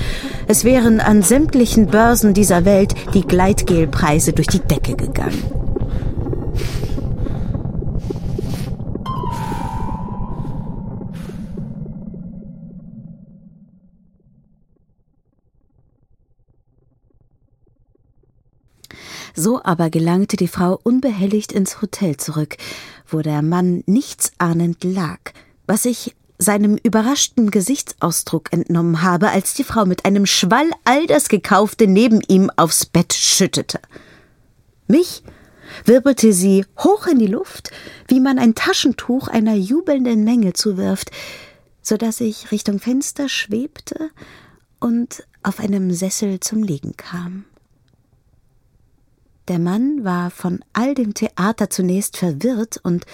es 0.46 0.64
wären 0.64 1.00
an 1.00 1.22
sämtlichen 1.22 1.86
Börsen 1.86 2.34
dieser 2.34 2.64
Welt 2.64 2.94
die 3.14 3.22
Gleitgelpreise 3.22 4.32
durch 4.32 4.48
die 4.48 4.60
Decke 4.60 4.96
gegangen. 4.96 5.69
So 19.40 19.62
aber 19.64 19.88
gelangte 19.88 20.36
die 20.36 20.48
Frau 20.48 20.78
unbehelligt 20.82 21.50
ins 21.52 21.80
Hotel 21.80 22.18
zurück, 22.18 22.58
wo 23.08 23.22
der 23.22 23.40
Mann 23.40 23.82
nichtsahnend 23.86 24.84
lag, 24.84 25.18
was 25.66 25.86
ich 25.86 26.14
seinem 26.36 26.76
überraschten 26.76 27.50
Gesichtsausdruck 27.50 28.52
entnommen 28.52 29.00
habe, 29.00 29.30
als 29.30 29.54
die 29.54 29.64
Frau 29.64 29.86
mit 29.86 30.04
einem 30.04 30.26
Schwall 30.26 30.68
all 30.84 31.06
das 31.06 31.30
Gekaufte 31.30 31.86
neben 31.86 32.20
ihm 32.28 32.50
aufs 32.56 32.84
Bett 32.84 33.14
schüttete. 33.14 33.80
Mich 34.88 35.22
wirbelte 35.86 36.34
sie 36.34 36.66
hoch 36.78 37.06
in 37.06 37.18
die 37.18 37.26
Luft, 37.26 37.70
wie 38.08 38.20
man 38.20 38.38
ein 38.38 38.54
Taschentuch 38.54 39.28
einer 39.28 39.54
jubelnden 39.54 40.22
Menge 40.22 40.52
zuwirft, 40.52 41.12
so 41.80 41.96
dass 41.96 42.20
ich 42.20 42.52
Richtung 42.52 42.78
Fenster 42.78 43.30
schwebte 43.30 44.10
und 44.80 45.26
auf 45.42 45.60
einem 45.60 45.92
Sessel 45.92 46.40
zum 46.40 46.62
Liegen 46.62 46.98
kam. 46.98 47.46
Der 49.50 49.58
Mann 49.58 50.04
war 50.04 50.30
von 50.30 50.60
all 50.72 50.94
dem 50.94 51.12
Theater 51.12 51.70
zunächst 51.70 52.16
verwirrt 52.16 52.78
und 52.84 53.04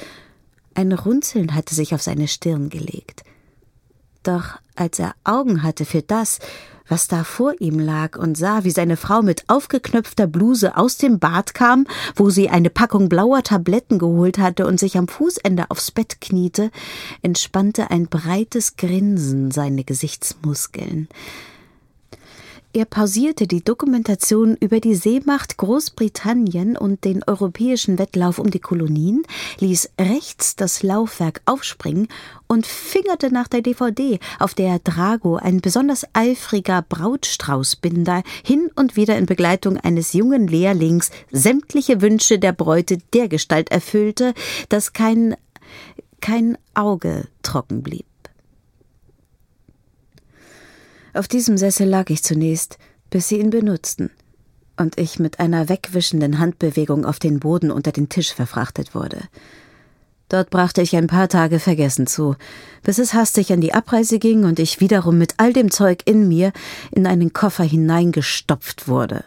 ein 0.75 0.93
Runzeln 0.93 1.55
hatte 1.55 1.75
sich 1.75 1.95
auf 1.95 2.03
seine 2.03 2.29
Stirn 2.29 2.69
gelegt. 2.69 3.25
Doch 4.23 4.59
als 4.75 4.99
er 4.99 5.15
Augen 5.25 5.63
hatte 5.63 5.87
für 5.87 6.03
das, 6.03 6.39
was 6.89 7.09
da 7.09 7.25
vor 7.25 7.55
ihm 7.59 7.79
lag 7.79 8.19
und 8.19 8.37
sah, 8.37 8.65
wie 8.65 8.71
seine 8.71 8.99
Frau 8.99 9.23
mit 9.23 9.45
aufgeknöpfter 9.49 10.27
Bluse 10.27 10.77
aus 10.77 10.99
dem 10.99 11.21
Bad 11.21 11.55
kam, 11.55 11.87
wo 12.17 12.29
sie 12.29 12.51
eine 12.51 12.69
Packung 12.69 13.09
blauer 13.09 13.43
Tabletten 13.43 13.99
geholt 13.99 14.37
hatte 14.37 14.67
und 14.67 14.79
sich 14.79 14.99
am 14.99 15.09
Fußende 15.09 15.71
aufs 15.71 15.91
Bett 15.91 16.21
kniete, 16.21 16.71
entspannte 17.23 17.91
ein 17.91 18.09
breites 18.09 18.77
Grinsen 18.77 19.53
seine 19.53 19.85
Gesichtsmuskeln. 19.85 21.09
Er 22.77 22.85
pausierte 22.85 23.47
die 23.47 23.65
Dokumentation 23.65 24.55
über 24.61 24.81
die 24.81 24.95
Seemacht 24.95 25.57
Großbritannien 25.57 26.77
und 26.77 27.07
den 27.07 27.25
europäischen 27.27 27.99
Wettlauf 27.99 28.39
um 28.39 28.51
die 28.51 28.59
Kolonien, 28.59 29.23
ließ 29.61 29.93
rechts 29.99 30.57
das 30.57 30.83
Laufwerk 30.83 31.41
aufspringen 31.47 32.09
und 32.49 32.67
fingerte 32.67 33.33
nach 33.33 33.49
der 33.49 33.63
DVD, 33.63 34.21
auf 34.39 34.53
der 34.53 34.79
Drago, 34.81 35.37
ein 35.37 35.63
besonders 35.63 36.05
eifriger 36.13 36.83
Brautstraußbinder, 36.83 38.23
hin 38.45 38.69
und 38.75 38.95
wieder 38.95 39.17
in 39.17 39.25
Begleitung 39.25 39.79
eines 39.79 40.13
jungen 40.13 40.47
Lehrlings 40.47 41.11
sämtliche 41.33 42.03
Wünsche 42.03 42.39
der 42.39 42.53
Bräute 42.53 42.99
dergestalt 43.15 43.71
erfüllte, 43.71 44.35
dass 44.69 44.93
kein 44.93 45.35
kein 46.21 46.59
Auge 46.75 47.29
trocken 47.43 47.83
blieb. 47.83 48.05
Auf 51.17 51.29
diesem 51.29 51.57
Sessel 51.57 51.89
lag 51.89 52.11
ich 52.11 52.23
zunächst, 52.23 52.79
bis 53.09 53.29
sie 53.29 53.41
ihn 53.41 53.49
benutzten 53.49 54.11
und 54.77 54.99
ich 54.99 55.19
mit 55.19 55.41
einer 55.41 55.71
wegwischenden 55.71 56.39
Handbewegung 56.39 57.07
auf 57.07 57.19
den 57.19 57.41
Boden 57.41 57.71
unter 57.71 57.91
den 57.91 58.11
Tisch 58.11 58.35
verfrachtet 58.35 58.95
wurde. 58.95 59.21
Dort 60.29 60.51
brachte 60.51 60.83
ich 60.83 60.95
ein 60.95 61.07
paar 61.07 61.29
Tage 61.29 61.59
vergessen 61.59 62.07
zu, 62.07 62.37
bis 62.83 62.99
es 62.99 63.15
hastig 63.15 63.51
an 63.53 63.63
die 63.63 63.73
Abreise 63.73 64.19
ging 64.19 64.45
und 64.45 64.59
ich 64.59 64.81
wiederum 64.81 65.17
mit 65.17 65.35
all 65.39 65.55
dem 65.55 65.71
Zeug 65.71 66.03
in 66.05 66.29
mir 66.29 66.53
in 66.91 67.07
einen 67.07 67.33
Koffer 67.33 67.65
hineingestopft 67.65 68.87
wurde. 68.87 69.25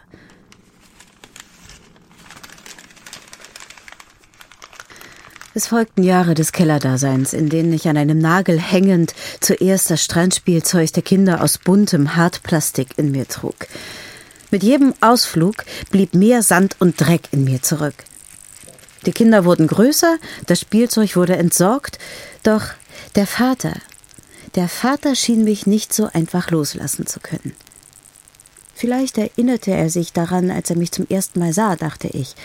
Es 5.52 5.66
folgten 5.66 6.04
Jahre 6.04 6.34
des 6.34 6.52
Kellerdaseins, 6.52 7.32
in 7.32 7.48
denen 7.48 7.72
ich 7.72 7.88
an 7.88 7.96
einem 7.96 8.18
Nagel 8.18 8.60
hängend 8.60 9.14
zuerst 9.40 9.90
das 9.90 10.04
Strandspielzeug 10.04 10.92
der 10.92 11.02
Kinder 11.02 11.42
aus 11.42 11.58
buntem 11.58 12.14
Hartplastik 12.14 12.96
in 12.96 13.10
mir 13.10 13.26
trug. 13.26 13.66
Mit 14.52 14.62
jedem 14.62 14.94
Ausflug 15.00 15.64
blieb 15.90 16.14
mehr 16.14 16.44
Sand 16.44 16.76
und 16.78 17.00
Dreck 17.00 17.22
in 17.32 17.42
mir 17.42 17.62
zurück. 17.62 17.94
Die 19.06 19.12
Kinder 19.12 19.44
wurden 19.44 19.66
größer, 19.66 20.18
das 20.46 20.60
Spielzeug 20.60 21.16
wurde 21.16 21.36
entsorgt, 21.36 21.98
doch 22.44 22.62
der 23.16 23.26
Vater, 23.26 23.74
der 24.54 24.68
Vater 24.68 25.16
schien 25.16 25.42
mich 25.42 25.66
nicht 25.66 25.92
so 25.92 26.08
einfach 26.12 26.52
loslassen 26.52 27.06
zu 27.06 27.18
können. 27.18 27.56
Vielleicht 28.76 29.18
erinnerte 29.18 29.72
er 29.72 29.90
sich 29.90 30.12
daran, 30.12 30.52
als 30.52 30.70
er 30.70 30.76
mich 30.76 30.92
zum 30.92 31.08
ersten 31.08 31.40
Mal 31.40 31.52
sah, 31.52 31.74
dachte 31.74 32.06
ich, 32.06 32.36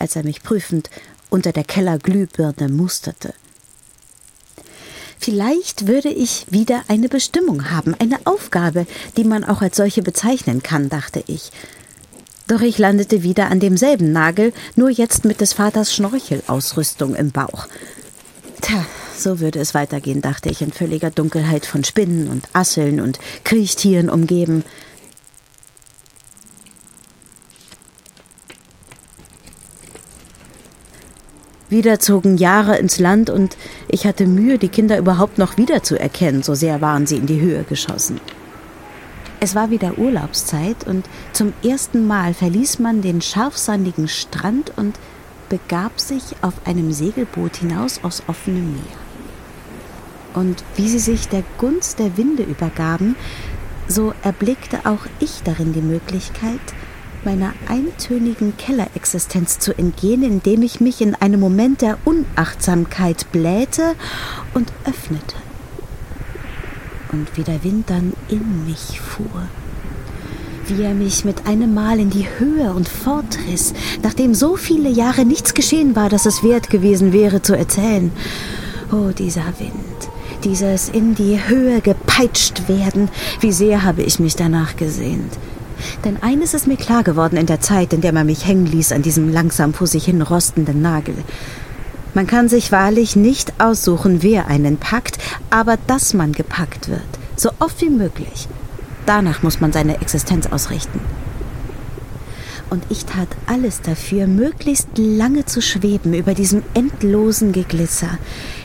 als 0.00 0.16
er 0.16 0.24
mich 0.24 0.42
prüfend 0.42 0.90
unter 1.30 1.52
der 1.52 1.64
Kellerglühbirne 1.64 2.68
musterte. 2.68 3.34
Vielleicht 5.20 5.88
würde 5.88 6.10
ich 6.10 6.46
wieder 6.50 6.84
eine 6.88 7.08
Bestimmung 7.08 7.70
haben, 7.70 7.94
eine 7.98 8.18
Aufgabe, 8.24 8.86
die 9.16 9.24
man 9.24 9.44
auch 9.44 9.62
als 9.62 9.76
solche 9.76 10.02
bezeichnen 10.02 10.62
kann, 10.62 10.88
dachte 10.88 11.24
ich. 11.26 11.50
Doch 12.46 12.62
ich 12.62 12.78
landete 12.78 13.22
wieder 13.22 13.50
an 13.50 13.60
demselben 13.60 14.12
Nagel, 14.12 14.52
nur 14.74 14.88
jetzt 14.88 15.24
mit 15.24 15.40
des 15.40 15.52
Vaters 15.52 15.94
Schnorchelausrüstung 15.94 17.14
im 17.14 17.30
Bauch. 17.30 17.66
Tja, 18.62 18.86
so 19.18 19.40
würde 19.40 19.58
es 19.58 19.74
weitergehen, 19.74 20.22
dachte 20.22 20.48
ich 20.48 20.62
in 20.62 20.72
völliger 20.72 21.10
Dunkelheit 21.10 21.66
von 21.66 21.84
Spinnen 21.84 22.28
und 22.28 22.48
Asseln 22.54 23.00
und 23.00 23.18
Kriechtieren 23.44 24.08
umgeben. 24.08 24.64
Wieder 31.70 32.00
zogen 32.00 32.38
Jahre 32.38 32.78
ins 32.78 32.98
Land 32.98 33.28
und 33.28 33.56
ich 33.88 34.06
hatte 34.06 34.26
Mühe, 34.26 34.58
die 34.58 34.68
Kinder 34.68 34.96
überhaupt 34.96 35.36
noch 35.36 35.58
wiederzuerkennen, 35.58 36.42
so 36.42 36.54
sehr 36.54 36.80
waren 36.80 37.06
sie 37.06 37.16
in 37.16 37.26
die 37.26 37.40
Höhe 37.40 37.64
geschossen. 37.64 38.20
Es 39.40 39.54
war 39.54 39.70
wieder 39.70 39.98
Urlaubszeit 39.98 40.86
und 40.86 41.06
zum 41.32 41.52
ersten 41.62 42.06
Mal 42.06 42.32
verließ 42.34 42.78
man 42.78 43.02
den 43.02 43.20
scharfsandigen 43.20 44.08
Strand 44.08 44.72
und 44.76 44.98
begab 45.48 46.00
sich 46.00 46.22
auf 46.40 46.54
einem 46.64 46.92
Segelboot 46.92 47.56
hinaus 47.56 48.00
aus 48.02 48.22
offenem 48.26 48.72
Meer. 48.72 48.98
Und 50.34 50.64
wie 50.76 50.88
sie 50.88 50.98
sich 50.98 51.28
der 51.28 51.44
Gunst 51.58 51.98
der 51.98 52.16
Winde 52.16 52.42
übergaben, 52.42 53.14
so 53.86 54.12
erblickte 54.22 54.80
auch 54.84 55.06
ich 55.20 55.42
darin 55.44 55.72
die 55.72 55.82
Möglichkeit, 55.82 56.60
meiner 57.24 57.52
eintönigen 57.68 58.56
Kellerexistenz 58.56 59.58
zu 59.58 59.76
entgehen, 59.76 60.22
indem 60.22 60.62
ich 60.62 60.80
mich 60.80 61.00
in 61.00 61.14
einem 61.14 61.40
Moment 61.40 61.82
der 61.82 61.98
Unachtsamkeit 62.04 63.30
blähte 63.32 63.94
und 64.54 64.72
öffnete. 64.84 65.36
Und 67.12 67.36
wie 67.36 67.42
der 67.42 67.64
Wind 67.64 67.88
dann 67.90 68.12
in 68.28 68.66
mich 68.66 69.00
fuhr. 69.00 69.48
wie 70.68 70.82
er 70.82 70.94
mich 70.94 71.24
mit 71.24 71.46
einem 71.46 71.72
Mal 71.74 71.98
in 71.98 72.10
die 72.10 72.26
Höhe 72.38 72.72
und 72.72 72.88
fortriss, 72.88 73.72
nachdem 74.02 74.34
so 74.34 74.56
viele 74.56 74.90
Jahre 74.90 75.24
nichts 75.24 75.54
geschehen 75.54 75.96
war, 75.96 76.08
dass 76.08 76.26
es 76.26 76.42
wert 76.42 76.70
gewesen 76.70 77.12
wäre 77.12 77.42
zu 77.42 77.56
erzählen. 77.56 78.12
Oh, 78.92 79.10
dieser 79.16 79.46
Wind, 79.58 79.72
dieses 80.44 80.88
in 80.88 81.14
die 81.14 81.38
Höhe 81.46 81.80
gepeitscht 81.80 82.68
werden, 82.68 83.08
wie 83.40 83.52
sehr 83.52 83.82
habe 83.82 84.02
ich 84.02 84.18
mich 84.18 84.36
danach 84.36 84.76
gesehnt. 84.76 85.32
Denn 86.04 86.22
eines 86.22 86.54
ist 86.54 86.66
mir 86.66 86.76
klar 86.76 87.02
geworden 87.02 87.36
in 87.36 87.46
der 87.46 87.60
Zeit, 87.60 87.92
in 87.92 88.00
der 88.00 88.12
man 88.12 88.26
mich 88.26 88.46
hängen 88.46 88.66
ließ 88.66 88.92
an 88.92 89.02
diesem 89.02 89.32
langsam 89.32 89.74
vor 89.74 89.86
sich 89.86 90.04
hin 90.04 90.22
rostenden 90.22 90.82
Nagel. 90.82 91.16
Man 92.14 92.26
kann 92.26 92.48
sich 92.48 92.72
wahrlich 92.72 93.16
nicht 93.16 93.60
aussuchen, 93.60 94.22
wer 94.22 94.48
einen 94.48 94.76
packt, 94.76 95.18
aber 95.50 95.76
dass 95.86 96.14
man 96.14 96.32
gepackt 96.32 96.88
wird, 96.88 97.00
so 97.36 97.50
oft 97.58 97.80
wie 97.80 97.90
möglich. 97.90 98.48
Danach 99.06 99.42
muss 99.42 99.60
man 99.60 99.72
seine 99.72 100.00
Existenz 100.00 100.46
ausrichten. 100.46 101.00
Und 102.70 102.84
ich 102.90 103.06
tat 103.06 103.28
alles 103.46 103.80
dafür, 103.80 104.26
möglichst 104.26 104.88
lange 104.96 105.46
zu 105.46 105.62
schweben 105.62 106.12
über 106.12 106.34
diesem 106.34 106.62
endlosen 106.74 107.52
Geglitzer, 107.52 108.18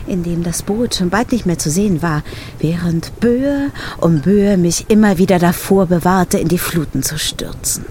in 0.07 0.23
dem 0.23 0.43
das 0.43 0.63
Boot 0.63 0.95
schon 0.95 1.09
bald 1.09 1.31
nicht 1.31 1.45
mehr 1.45 1.57
zu 1.57 1.69
sehen 1.69 2.01
war, 2.01 2.23
während 2.59 3.19
Böe 3.19 3.71
um 3.99 4.21
Böe 4.21 4.57
mich 4.57 4.89
immer 4.89 5.17
wieder 5.17 5.39
davor 5.39 5.87
bewahrte, 5.87 6.37
in 6.37 6.47
die 6.47 6.57
Fluten 6.57 7.03
zu 7.03 7.17
stürzen. 7.17 7.85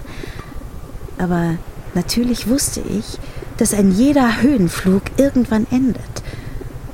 Aber 1.17 1.55
natürlich 1.93 2.47
wusste 2.47 2.81
ich, 2.81 3.19
dass 3.57 3.73
ein 3.73 3.91
jeder 3.91 4.41
Höhenflug 4.41 5.03
irgendwann 5.17 5.67
endet. 5.71 6.01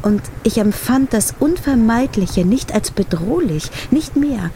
Und 0.01 0.21
ich 0.43 0.57
empfand 0.57 1.13
das 1.13 1.33
Unvermeidliche 1.39 2.45
nicht 2.45 2.73
als 2.73 2.91
bedrohlich, 2.91 3.69
nicht 3.91 4.15
mehr, 4.15 4.49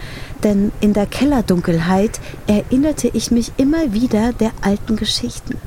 denn 0.44 0.72
in 0.80 0.94
der 0.94 1.06
Kellerdunkelheit 1.06 2.20
erinnerte 2.48 3.10
ich 3.10 3.30
mich 3.30 3.52
immer 3.58 3.94
wieder 3.94 4.32
der 4.32 4.52
alten 4.62 4.96
Geschichten. 4.96 5.58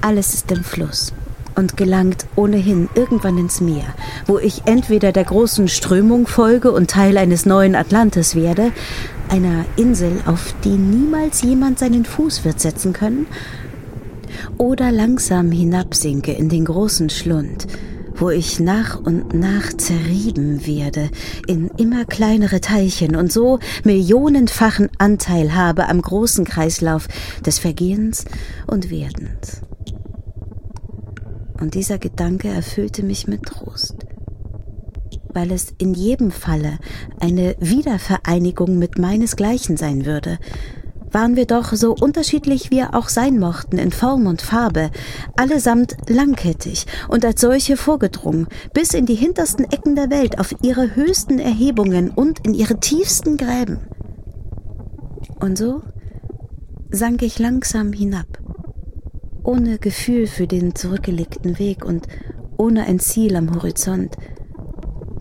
Alles 0.00 0.34
ist 0.34 0.50
im 0.50 0.64
Fluss 0.64 1.12
und 1.58 1.76
gelangt 1.76 2.26
ohnehin 2.36 2.88
irgendwann 2.94 3.36
ins 3.36 3.60
Meer, 3.60 3.92
wo 4.26 4.38
ich 4.38 4.62
entweder 4.66 5.10
der 5.10 5.24
großen 5.24 5.66
Strömung 5.66 6.28
folge 6.28 6.70
und 6.70 6.88
Teil 6.88 7.18
eines 7.18 7.46
neuen 7.46 7.74
Atlantis 7.74 8.36
werde, 8.36 8.70
einer 9.28 9.64
Insel, 9.74 10.12
auf 10.24 10.54
die 10.62 10.76
niemals 10.76 11.42
jemand 11.42 11.80
seinen 11.80 12.04
Fuß 12.04 12.44
wird 12.44 12.60
setzen 12.60 12.92
können, 12.92 13.26
oder 14.56 14.92
langsam 14.92 15.50
hinabsinke 15.50 16.30
in 16.30 16.48
den 16.48 16.64
großen 16.64 17.10
Schlund, 17.10 17.66
wo 18.14 18.30
ich 18.30 18.60
nach 18.60 19.00
und 19.00 19.34
nach 19.34 19.72
zerrieben 19.76 20.64
werde 20.64 21.10
in 21.48 21.70
immer 21.76 22.04
kleinere 22.04 22.60
Teilchen 22.60 23.16
und 23.16 23.32
so 23.32 23.58
millionenfachen 23.82 24.90
Anteil 24.98 25.56
habe 25.56 25.88
am 25.88 26.00
großen 26.00 26.44
Kreislauf 26.44 27.08
des 27.44 27.58
Vergehens 27.58 28.26
und 28.68 28.90
Werdens. 28.90 29.62
Und 31.60 31.74
dieser 31.74 31.98
Gedanke 31.98 32.48
erfüllte 32.48 33.02
mich 33.02 33.26
mit 33.26 33.42
Trost, 33.44 33.96
weil 35.32 35.50
es 35.50 35.74
in 35.78 35.94
jedem 35.94 36.30
Falle 36.30 36.78
eine 37.20 37.56
Wiedervereinigung 37.58 38.78
mit 38.78 38.98
meinesgleichen 38.98 39.76
sein 39.76 40.06
würde, 40.06 40.38
waren 41.12 41.36
wir 41.36 41.46
doch 41.46 41.72
so 41.72 41.94
unterschiedlich 41.94 42.70
wir 42.70 42.94
auch 42.94 43.08
sein 43.08 43.38
mochten 43.38 43.78
in 43.78 43.90
Form 43.90 44.26
und 44.26 44.42
Farbe, 44.42 44.90
allesamt 45.36 45.96
langkettig 46.08 46.86
und 47.08 47.24
als 47.24 47.40
solche 47.40 47.76
vorgedrungen, 47.76 48.46
bis 48.72 48.94
in 48.94 49.06
die 49.06 49.14
hintersten 49.14 49.64
Ecken 49.64 49.94
der 49.94 50.10
Welt, 50.10 50.38
auf 50.38 50.54
ihre 50.62 50.94
höchsten 50.94 51.38
Erhebungen 51.38 52.10
und 52.10 52.46
in 52.46 52.54
ihre 52.54 52.78
tiefsten 52.78 53.36
Gräben. 53.36 53.80
Und 55.40 55.56
so 55.56 55.82
sank 56.90 57.22
ich 57.22 57.38
langsam 57.38 57.92
hinab, 57.92 58.38
ohne 59.48 59.78
Gefühl 59.78 60.26
für 60.26 60.46
den 60.46 60.74
zurückgelegten 60.74 61.58
Weg 61.58 61.82
und 61.82 62.06
ohne 62.58 62.84
ein 62.84 62.98
Ziel 62.98 63.34
am 63.34 63.54
Horizont. 63.54 64.14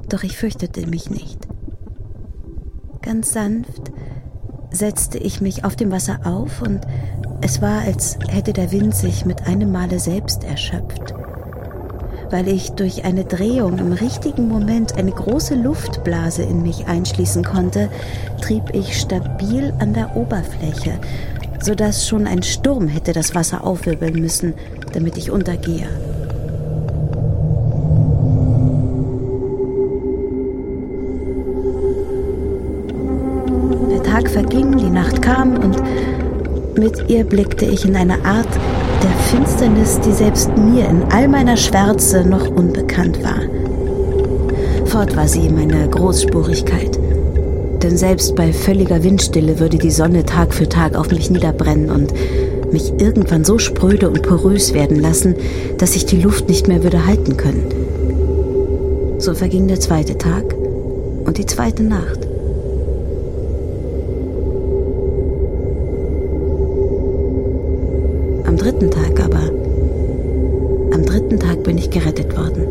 Doch 0.10 0.24
ich 0.24 0.36
fürchtete 0.36 0.86
mich 0.86 1.10
nicht. 1.10 1.48
Ganz 3.02 3.32
sanft 3.32 3.94
setzte 4.70 5.18
ich 5.18 5.40
mich 5.40 5.64
auf 5.64 5.78
dem 5.78 5.92
Wasser 5.92 6.20
auf 6.26 6.62
und 6.62 6.82
es 7.40 7.62
war, 7.62 7.84
als 7.84 8.20
hätte 8.28 8.52
der 8.52 8.74
Wind 8.74 8.94
sich 8.94 9.26
mit 9.26 9.48
einem 9.48 9.72
Male 9.72 9.98
selbst 9.98 10.44
erschöpft. 10.44 11.14
Weil 12.30 12.50
ich 12.50 12.72
durch 12.72 13.06
eine 13.06 13.24
Drehung 13.24 13.78
im 13.78 13.94
richtigen 13.94 14.50
Moment 14.50 14.98
eine 14.98 15.12
große 15.12 15.56
Luftblase 15.56 16.44
in 16.44 16.64
mich 16.64 16.88
einschließen 16.88 17.46
konnte, 17.46 17.88
trieb 18.42 18.74
ich 18.74 19.00
stabil 19.00 19.74
an 19.80 19.94
der 19.94 20.18
Oberfläche, 20.18 21.00
so 21.60 21.76
dass 21.76 22.08
schon 22.08 22.28
ein 22.28 22.44
Sturm 22.44 22.88
hätte 22.88 23.14
das 23.14 23.36
Wasser 23.36 23.64
aufwirbeln 23.64 24.20
müssen, 24.20 24.54
damit 24.94 25.18
ich 25.18 25.32
untergehe. 25.32 25.88
Tag 34.18 34.32
verging, 34.32 34.76
die 34.78 34.90
Nacht 34.90 35.22
kam 35.22 35.58
und 35.58 35.78
mit 36.76 37.08
ihr 37.08 37.24
blickte 37.24 37.66
ich 37.66 37.86
in 37.86 37.96
eine 37.96 38.26
Art 38.26 38.48
der 39.04 39.12
Finsternis, 39.30 40.00
die 40.00 40.12
selbst 40.12 40.50
mir 40.58 40.90
in 40.90 41.04
all 41.12 41.28
meiner 41.28 41.56
Schwärze 41.56 42.28
noch 42.28 42.48
unbekannt 42.50 43.24
war. 43.24 43.42
Fort 44.88 45.16
war 45.16 45.28
sie, 45.28 45.50
meine 45.50 45.88
Großspurigkeit. 45.88 46.97
Denn 47.84 47.98
selbst 47.98 48.36
bei 48.36 48.52
völliger 48.54 49.04
Windstille 49.04 49.60
würde 49.60 49.78
die 49.78 49.92
Sonne 49.92 50.26
Tag 50.26 50.54
für 50.54 50.68
Tag 50.68 50.96
auf 50.96 51.12
mich 51.12 51.30
niederbrennen 51.30 51.90
und 51.90 52.14
mich 52.72 52.94
irgendwann 53.00 53.46
so 53.46 53.60
spröde 53.60 54.10
und 54.10 54.24
porös 54.24 54.74
werden 54.74 55.00
lassen, 55.00 55.36
dass 55.78 55.96
ich 55.96 56.06
die 56.06 56.22
Luft 56.22 56.50
nicht 56.50 56.68
mehr 56.68 56.84
würde 56.84 57.06
halten 57.06 57.38
können. 57.38 59.18
So 59.20 59.34
verging 59.34 59.68
der 59.68 59.80
zweite 59.80 60.18
Tag 60.18 60.56
und 61.26 61.38
die 61.38 61.46
zweite 61.46 61.84
Nacht. 61.84 62.28
dritten 68.68 68.92
Tag 68.92 69.24
aber, 69.24 69.50
am 70.94 71.06
dritten 71.06 71.40
Tag 71.40 71.64
bin 71.64 71.78
ich 71.78 71.90
gerettet 71.90 72.36
worden. 72.36 72.68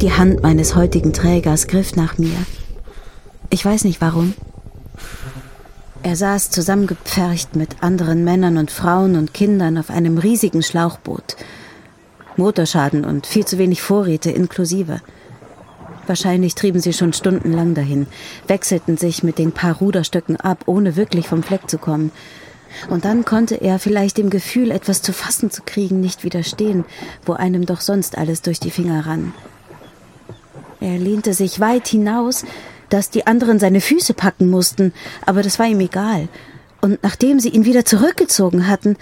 Die 0.00 0.12
Hand 0.12 0.40
meines 0.40 0.76
heutigen 0.76 1.12
Trägers 1.12 1.66
griff 1.66 1.96
nach 1.96 2.16
mir. 2.16 2.36
Ich 3.50 3.64
weiß 3.64 3.84
nicht 3.84 4.00
warum. 4.00 4.34
Er 6.02 6.16
saß 6.16 6.50
zusammengepfercht 6.50 7.56
mit 7.56 7.82
anderen 7.82 8.24
Männern 8.24 8.56
und 8.56 8.70
Frauen 8.70 9.16
und 9.16 9.34
Kindern 9.34 9.78
auf 9.78 9.90
einem 9.90 10.18
riesigen 10.18 10.62
Schlauchboot. 10.62 11.36
Motorschaden 12.36 13.04
und 13.04 13.26
viel 13.26 13.44
zu 13.44 13.58
wenig 13.58 13.82
Vorräte 13.82 14.30
inklusive. 14.30 15.00
Wahrscheinlich 16.06 16.54
trieben 16.54 16.80
sie 16.80 16.92
schon 16.92 17.12
stundenlang 17.12 17.74
dahin, 17.74 18.06
wechselten 18.46 18.96
sich 18.96 19.22
mit 19.22 19.38
den 19.38 19.52
paar 19.52 19.76
Ruderstöcken 19.76 20.36
ab, 20.36 20.64
ohne 20.66 20.96
wirklich 20.96 21.28
vom 21.28 21.42
Fleck 21.42 21.68
zu 21.68 21.78
kommen. 21.78 22.12
Und 22.88 23.04
dann 23.04 23.24
konnte 23.24 23.56
er 23.56 23.78
vielleicht 23.78 24.18
dem 24.18 24.30
Gefühl, 24.30 24.70
etwas 24.70 25.02
zu 25.02 25.12
fassen 25.12 25.50
zu 25.50 25.62
kriegen, 25.64 26.00
nicht 26.00 26.22
widerstehen, 26.22 26.84
wo 27.26 27.32
einem 27.32 27.66
doch 27.66 27.80
sonst 27.80 28.16
alles 28.16 28.40
durch 28.42 28.60
die 28.60 28.70
Finger 28.70 29.06
rann. 29.06 29.34
Er 30.80 30.96
lehnte 30.98 31.34
sich 31.34 31.60
weit 31.60 31.88
hinaus, 31.88 32.44
dass 32.88 33.10
die 33.10 33.26
anderen 33.26 33.58
seine 33.58 33.80
Füße 33.80 34.14
packen 34.14 34.50
mussten, 34.50 34.92
aber 35.24 35.42
das 35.42 35.58
war 35.58 35.66
ihm 35.66 35.80
egal. 35.80 36.28
Und 36.80 37.02
nachdem 37.02 37.40
sie 37.40 37.50
ihn 37.50 37.64
wieder 37.64 37.84
zurückgezogen 37.84 38.68
hatten, 38.68 38.96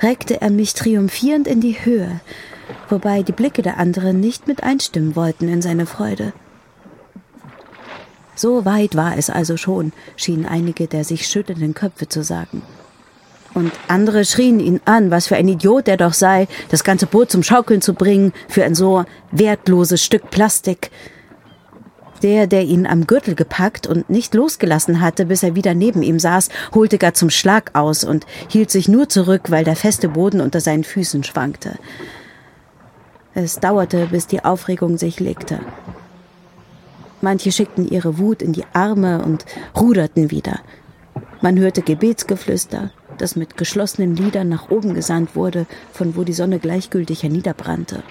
reckte 0.00 0.40
er 0.40 0.50
mich 0.50 0.74
triumphierend 0.74 1.46
in 1.46 1.60
die 1.60 1.84
Höhe, 1.84 2.20
wobei 2.88 3.22
die 3.22 3.32
Blicke 3.32 3.62
der 3.62 3.78
anderen 3.78 4.20
nicht 4.20 4.46
mit 4.46 4.62
einstimmen 4.62 5.16
wollten 5.16 5.48
in 5.48 5.62
seine 5.62 5.86
Freude. 5.86 6.32
So 8.34 8.64
weit 8.64 8.94
war 8.94 9.18
es 9.18 9.30
also 9.30 9.56
schon, 9.56 9.92
schienen 10.16 10.46
einige 10.46 10.86
der 10.86 11.02
sich 11.04 11.26
schüttelnden 11.26 11.74
Köpfe 11.74 12.08
zu 12.08 12.22
sagen. 12.22 12.62
Und 13.54 13.72
andere 13.88 14.24
schrien 14.24 14.60
ihn 14.60 14.80
an, 14.84 15.10
was 15.10 15.26
für 15.26 15.34
ein 15.34 15.48
Idiot 15.48 15.88
er 15.88 15.96
doch 15.96 16.12
sei, 16.12 16.46
das 16.68 16.84
ganze 16.84 17.06
Boot 17.06 17.32
zum 17.32 17.42
Schaukeln 17.42 17.82
zu 17.82 17.94
bringen 17.94 18.32
für 18.48 18.64
ein 18.64 18.76
so 18.76 19.04
wertloses 19.32 20.04
Stück 20.04 20.30
Plastik. 20.30 20.92
Der, 22.22 22.46
der 22.46 22.64
ihn 22.64 22.86
am 22.86 23.06
Gürtel 23.06 23.34
gepackt 23.34 23.86
und 23.86 24.10
nicht 24.10 24.34
losgelassen 24.34 25.00
hatte, 25.00 25.26
bis 25.26 25.42
er 25.42 25.54
wieder 25.54 25.74
neben 25.74 26.02
ihm 26.02 26.18
saß, 26.18 26.48
holte 26.74 26.98
gar 26.98 27.14
zum 27.14 27.30
Schlag 27.30 27.70
aus 27.74 28.04
und 28.04 28.26
hielt 28.48 28.70
sich 28.70 28.88
nur 28.88 29.08
zurück, 29.08 29.50
weil 29.50 29.64
der 29.64 29.76
feste 29.76 30.08
Boden 30.08 30.40
unter 30.40 30.60
seinen 30.60 30.84
Füßen 30.84 31.24
schwankte. 31.24 31.78
Es 33.34 33.60
dauerte, 33.60 34.08
bis 34.10 34.26
die 34.26 34.44
Aufregung 34.44 34.98
sich 34.98 35.20
legte. 35.20 35.60
Manche 37.20 37.52
schickten 37.52 37.88
ihre 37.88 38.18
Wut 38.18 38.42
in 38.42 38.52
die 38.52 38.64
Arme 38.72 39.22
und 39.24 39.44
ruderten 39.76 40.30
wieder. 40.30 40.60
Man 41.40 41.58
hörte 41.58 41.82
Gebetsgeflüster, 41.82 42.90
das 43.16 43.36
mit 43.36 43.56
geschlossenen 43.56 44.16
Lidern 44.16 44.48
nach 44.48 44.70
oben 44.70 44.94
gesandt 44.94 45.36
wurde, 45.36 45.66
von 45.92 46.16
wo 46.16 46.24
die 46.24 46.32
Sonne 46.32 46.58
gleichgültig 46.58 47.22
herniederbrannte. 47.22 48.02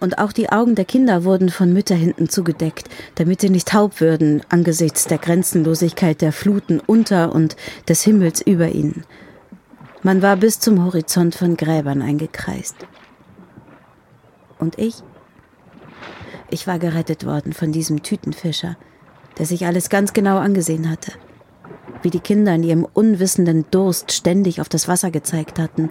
Und 0.00 0.18
auch 0.18 0.32
die 0.32 0.48
Augen 0.48 0.74
der 0.74 0.86
Kinder 0.86 1.24
wurden 1.24 1.50
von 1.50 1.72
Mütterhinden 1.74 2.28
zugedeckt, 2.30 2.88
damit 3.16 3.42
sie 3.42 3.50
nicht 3.50 3.68
taub 3.68 4.00
würden 4.00 4.42
angesichts 4.48 5.04
der 5.04 5.18
Grenzenlosigkeit 5.18 6.22
der 6.22 6.32
Fluten 6.32 6.80
unter 6.80 7.34
und 7.34 7.54
des 7.86 8.02
Himmels 8.02 8.40
über 8.40 8.70
ihnen. 8.70 9.04
Man 10.02 10.22
war 10.22 10.36
bis 10.36 10.58
zum 10.58 10.82
Horizont 10.82 11.34
von 11.34 11.58
Gräbern 11.58 12.00
eingekreist. 12.00 12.76
Und 14.58 14.78
ich? 14.78 15.02
Ich 16.48 16.66
war 16.66 16.78
gerettet 16.78 17.26
worden 17.26 17.52
von 17.52 17.70
diesem 17.70 18.02
Tütenfischer, 18.02 18.76
der 19.38 19.44
sich 19.44 19.66
alles 19.66 19.90
ganz 19.90 20.14
genau 20.14 20.38
angesehen 20.38 20.90
hatte. 20.90 21.12
Wie 22.02 22.10
die 22.10 22.20
Kinder 22.20 22.54
in 22.54 22.62
ihrem 22.62 22.86
unwissenden 22.90 23.66
Durst 23.70 24.12
ständig 24.12 24.62
auf 24.62 24.70
das 24.70 24.88
Wasser 24.88 25.10
gezeigt 25.10 25.58
hatten, 25.58 25.90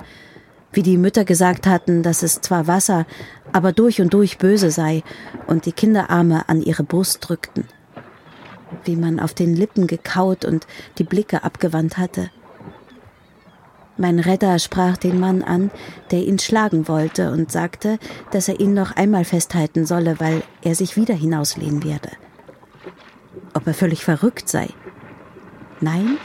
wie 0.71 0.83
die 0.83 0.97
Mütter 0.97 1.25
gesagt 1.25 1.67
hatten, 1.67 2.03
dass 2.03 2.23
es 2.23 2.41
zwar 2.41 2.67
Wasser, 2.67 3.05
aber 3.51 3.71
durch 3.71 4.01
und 4.01 4.13
durch 4.13 4.37
böse 4.37 4.71
sei 4.71 5.03
und 5.47 5.65
die 5.65 5.71
Kinderarme 5.71 6.47
an 6.47 6.61
ihre 6.61 6.83
Brust 6.83 7.27
drückten. 7.27 7.65
Wie 8.85 8.95
man 8.95 9.19
auf 9.19 9.33
den 9.33 9.55
Lippen 9.55 9.87
gekaut 9.87 10.45
und 10.45 10.67
die 10.99 11.03
Blicke 11.03 11.43
abgewandt 11.43 11.97
hatte. 11.97 12.29
Mein 13.97 14.19
Retter 14.19 14.59
sprach 14.59 14.95
den 14.95 15.19
Mann 15.19 15.41
an, 15.41 15.71
der 16.11 16.19
ihn 16.19 16.39
schlagen 16.39 16.87
wollte, 16.87 17.31
und 17.31 17.51
sagte, 17.51 17.99
dass 18.31 18.47
er 18.47 18.59
ihn 18.59 18.73
noch 18.73 18.95
einmal 18.95 19.25
festhalten 19.25 19.85
solle, 19.85 20.19
weil 20.19 20.43
er 20.61 20.75
sich 20.75 20.95
wieder 20.95 21.15
hinauslehnen 21.15 21.83
werde. 21.83 22.09
Ob 23.53 23.67
er 23.67 23.73
völlig 23.73 24.05
verrückt 24.05 24.47
sei? 24.47 24.69
Nein, 25.81 26.17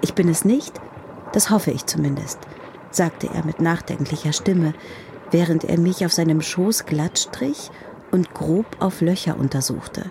ich 0.00 0.14
bin 0.14 0.28
es 0.30 0.46
nicht, 0.46 0.80
das 1.32 1.50
hoffe 1.50 1.72
ich 1.72 1.84
zumindest 1.84 2.38
sagte 2.90 3.28
er 3.32 3.44
mit 3.44 3.60
nachdenklicher 3.60 4.32
Stimme, 4.32 4.74
während 5.30 5.64
er 5.64 5.78
mich 5.78 6.04
auf 6.04 6.12
seinem 6.12 6.42
Schoß 6.42 6.86
glatt 6.86 7.18
strich 7.18 7.70
und 8.10 8.34
grob 8.34 8.66
auf 8.80 9.00
Löcher 9.00 9.38
untersuchte. 9.38 10.10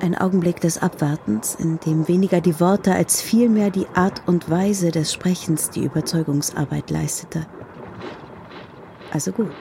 Ein 0.00 0.16
Augenblick 0.16 0.60
des 0.60 0.78
Abwartens, 0.78 1.54
in 1.54 1.78
dem 1.80 2.08
weniger 2.08 2.40
die 2.40 2.58
Worte 2.60 2.94
als 2.94 3.22
vielmehr 3.22 3.70
die 3.70 3.86
Art 3.94 4.22
und 4.26 4.50
Weise 4.50 4.90
des 4.90 5.12
Sprechens 5.12 5.70
die 5.70 5.84
Überzeugungsarbeit 5.84 6.90
leistete. 6.90 7.46
Also 9.12 9.32
gut. 9.32 9.52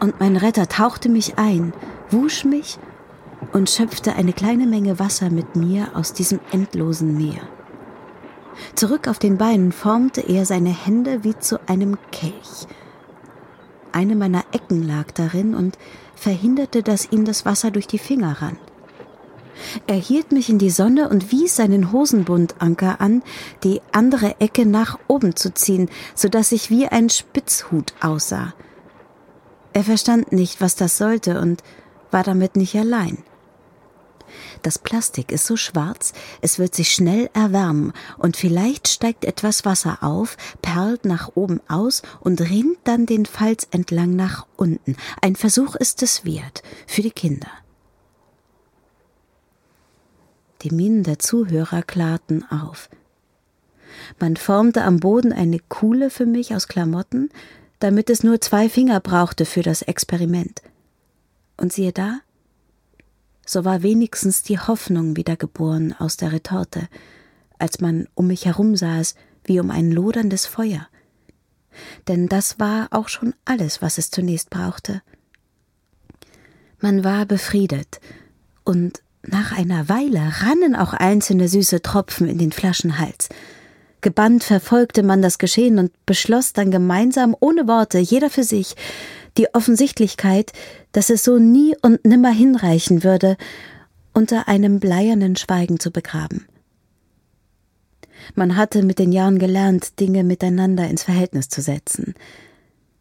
Und 0.00 0.20
mein 0.20 0.36
Retter 0.36 0.68
tauchte 0.68 1.08
mich 1.08 1.38
ein, 1.38 1.72
wusch 2.10 2.44
mich 2.44 2.78
und 3.52 3.68
schöpfte 3.68 4.14
eine 4.14 4.32
kleine 4.32 4.66
Menge 4.66 4.98
Wasser 4.98 5.30
mit 5.30 5.56
mir 5.56 5.88
aus 5.94 6.12
diesem 6.12 6.40
endlosen 6.52 7.16
Meer. 7.16 7.42
Zurück 8.74 9.08
auf 9.08 9.18
den 9.18 9.38
Beinen 9.38 9.72
formte 9.72 10.20
er 10.20 10.46
seine 10.46 10.70
Hände 10.70 11.24
wie 11.24 11.38
zu 11.38 11.58
einem 11.68 11.98
Kelch. 12.12 12.66
Eine 13.92 14.16
meiner 14.16 14.44
Ecken 14.52 14.86
lag 14.86 15.12
darin 15.12 15.54
und 15.54 15.78
verhinderte, 16.16 16.82
dass 16.82 17.12
ihm 17.12 17.24
das 17.24 17.44
Wasser 17.44 17.70
durch 17.70 17.86
die 17.86 17.98
Finger 17.98 18.42
rann. 18.42 18.58
Er 19.86 19.96
hielt 19.96 20.32
mich 20.32 20.48
in 20.48 20.58
die 20.58 20.70
Sonne 20.70 21.08
und 21.08 21.30
wies 21.30 21.56
seinen 21.56 21.92
Hosenbundanker 21.92 23.00
an, 23.00 23.22
die 23.62 23.80
andere 23.92 24.40
Ecke 24.40 24.66
nach 24.66 24.98
oben 25.06 25.36
zu 25.36 25.54
ziehen, 25.54 25.88
so 26.14 26.28
dass 26.28 26.52
ich 26.52 26.70
wie 26.70 26.88
ein 26.88 27.08
Spitzhut 27.08 27.94
aussah. 28.00 28.54
Er 29.72 29.84
verstand 29.84 30.32
nicht, 30.32 30.60
was 30.60 30.76
das 30.76 30.98
sollte 30.98 31.40
und 31.40 31.62
war 32.10 32.22
damit 32.22 32.56
nicht 32.56 32.76
allein. 32.76 33.18
Das 34.64 34.78
Plastik 34.78 35.30
ist 35.30 35.44
so 35.44 35.58
schwarz, 35.58 36.14
es 36.40 36.58
wird 36.58 36.74
sich 36.74 36.90
schnell 36.90 37.28
erwärmen 37.34 37.92
und 38.16 38.38
vielleicht 38.38 38.88
steigt 38.88 39.26
etwas 39.26 39.66
Wasser 39.66 39.98
auf, 40.00 40.38
perlt 40.62 41.04
nach 41.04 41.32
oben 41.34 41.60
aus 41.68 42.00
und 42.20 42.40
rinnt 42.40 42.78
dann 42.84 43.04
den 43.04 43.26
Falz 43.26 43.68
entlang 43.72 44.16
nach 44.16 44.46
unten. 44.56 44.96
Ein 45.20 45.36
Versuch 45.36 45.74
ist 45.74 46.02
es 46.02 46.24
wert 46.24 46.62
für 46.86 47.02
die 47.02 47.10
Kinder. 47.10 47.50
Die 50.62 50.70
Mienen 50.70 51.02
der 51.02 51.18
Zuhörer 51.18 51.82
klarten 51.82 52.50
auf. 52.50 52.88
Man 54.18 54.38
formte 54.38 54.84
am 54.84 54.98
Boden 54.98 55.34
eine 55.34 55.58
Kuhle 55.58 56.08
für 56.08 56.24
mich 56.24 56.54
aus 56.54 56.68
Klamotten, 56.68 57.28
damit 57.80 58.08
es 58.08 58.22
nur 58.22 58.40
zwei 58.40 58.70
Finger 58.70 59.00
brauchte 59.00 59.44
für 59.44 59.62
das 59.62 59.82
Experiment. 59.82 60.62
Und 61.58 61.70
siehe 61.70 61.92
da, 61.92 62.20
so 63.46 63.64
war 63.64 63.82
wenigstens 63.82 64.42
die 64.42 64.58
Hoffnung 64.58 65.16
wiedergeboren 65.16 65.94
aus 65.98 66.16
der 66.16 66.32
Retorte, 66.32 66.88
als 67.58 67.80
man 67.80 68.08
um 68.14 68.28
mich 68.28 68.46
herum 68.46 68.76
saß 68.76 69.14
wie 69.44 69.60
um 69.60 69.70
ein 69.70 69.90
loderndes 69.90 70.46
Feuer. 70.46 70.88
Denn 72.08 72.28
das 72.28 72.58
war 72.58 72.88
auch 72.90 73.08
schon 73.08 73.34
alles, 73.44 73.82
was 73.82 73.98
es 73.98 74.10
zunächst 74.10 74.50
brauchte. 74.50 75.02
Man 76.80 77.04
war 77.04 77.26
befriedet, 77.26 78.00
und 78.64 79.02
nach 79.22 79.56
einer 79.56 79.88
Weile 79.88 80.20
rannen 80.40 80.74
auch 80.76 80.92
einzelne 80.92 81.48
süße 81.48 81.82
Tropfen 81.82 82.28
in 82.28 82.38
den 82.38 82.52
Flaschenhals. 82.52 83.28
Gebannt 84.00 84.44
verfolgte 84.44 85.02
man 85.02 85.22
das 85.22 85.38
Geschehen 85.38 85.78
und 85.78 85.92
beschloss 86.04 86.52
dann 86.52 86.70
gemeinsam, 86.70 87.34
ohne 87.40 87.66
Worte, 87.66 87.98
jeder 87.98 88.28
für 88.28 88.44
sich, 88.44 88.74
die 89.36 89.52
Offensichtlichkeit, 89.54 90.52
dass 90.92 91.10
es 91.10 91.24
so 91.24 91.38
nie 91.38 91.76
und 91.82 92.04
nimmer 92.04 92.30
hinreichen 92.30 93.04
würde, 93.04 93.36
unter 94.12 94.48
einem 94.48 94.80
bleiernen 94.80 95.36
Schweigen 95.36 95.80
zu 95.80 95.90
begraben. 95.90 96.46
Man 98.34 98.56
hatte 98.56 98.82
mit 98.82 98.98
den 98.98 99.12
Jahren 99.12 99.38
gelernt, 99.38 100.00
Dinge 100.00 100.24
miteinander 100.24 100.88
ins 100.88 101.02
Verhältnis 101.02 101.48
zu 101.48 101.60
setzen. 101.60 102.14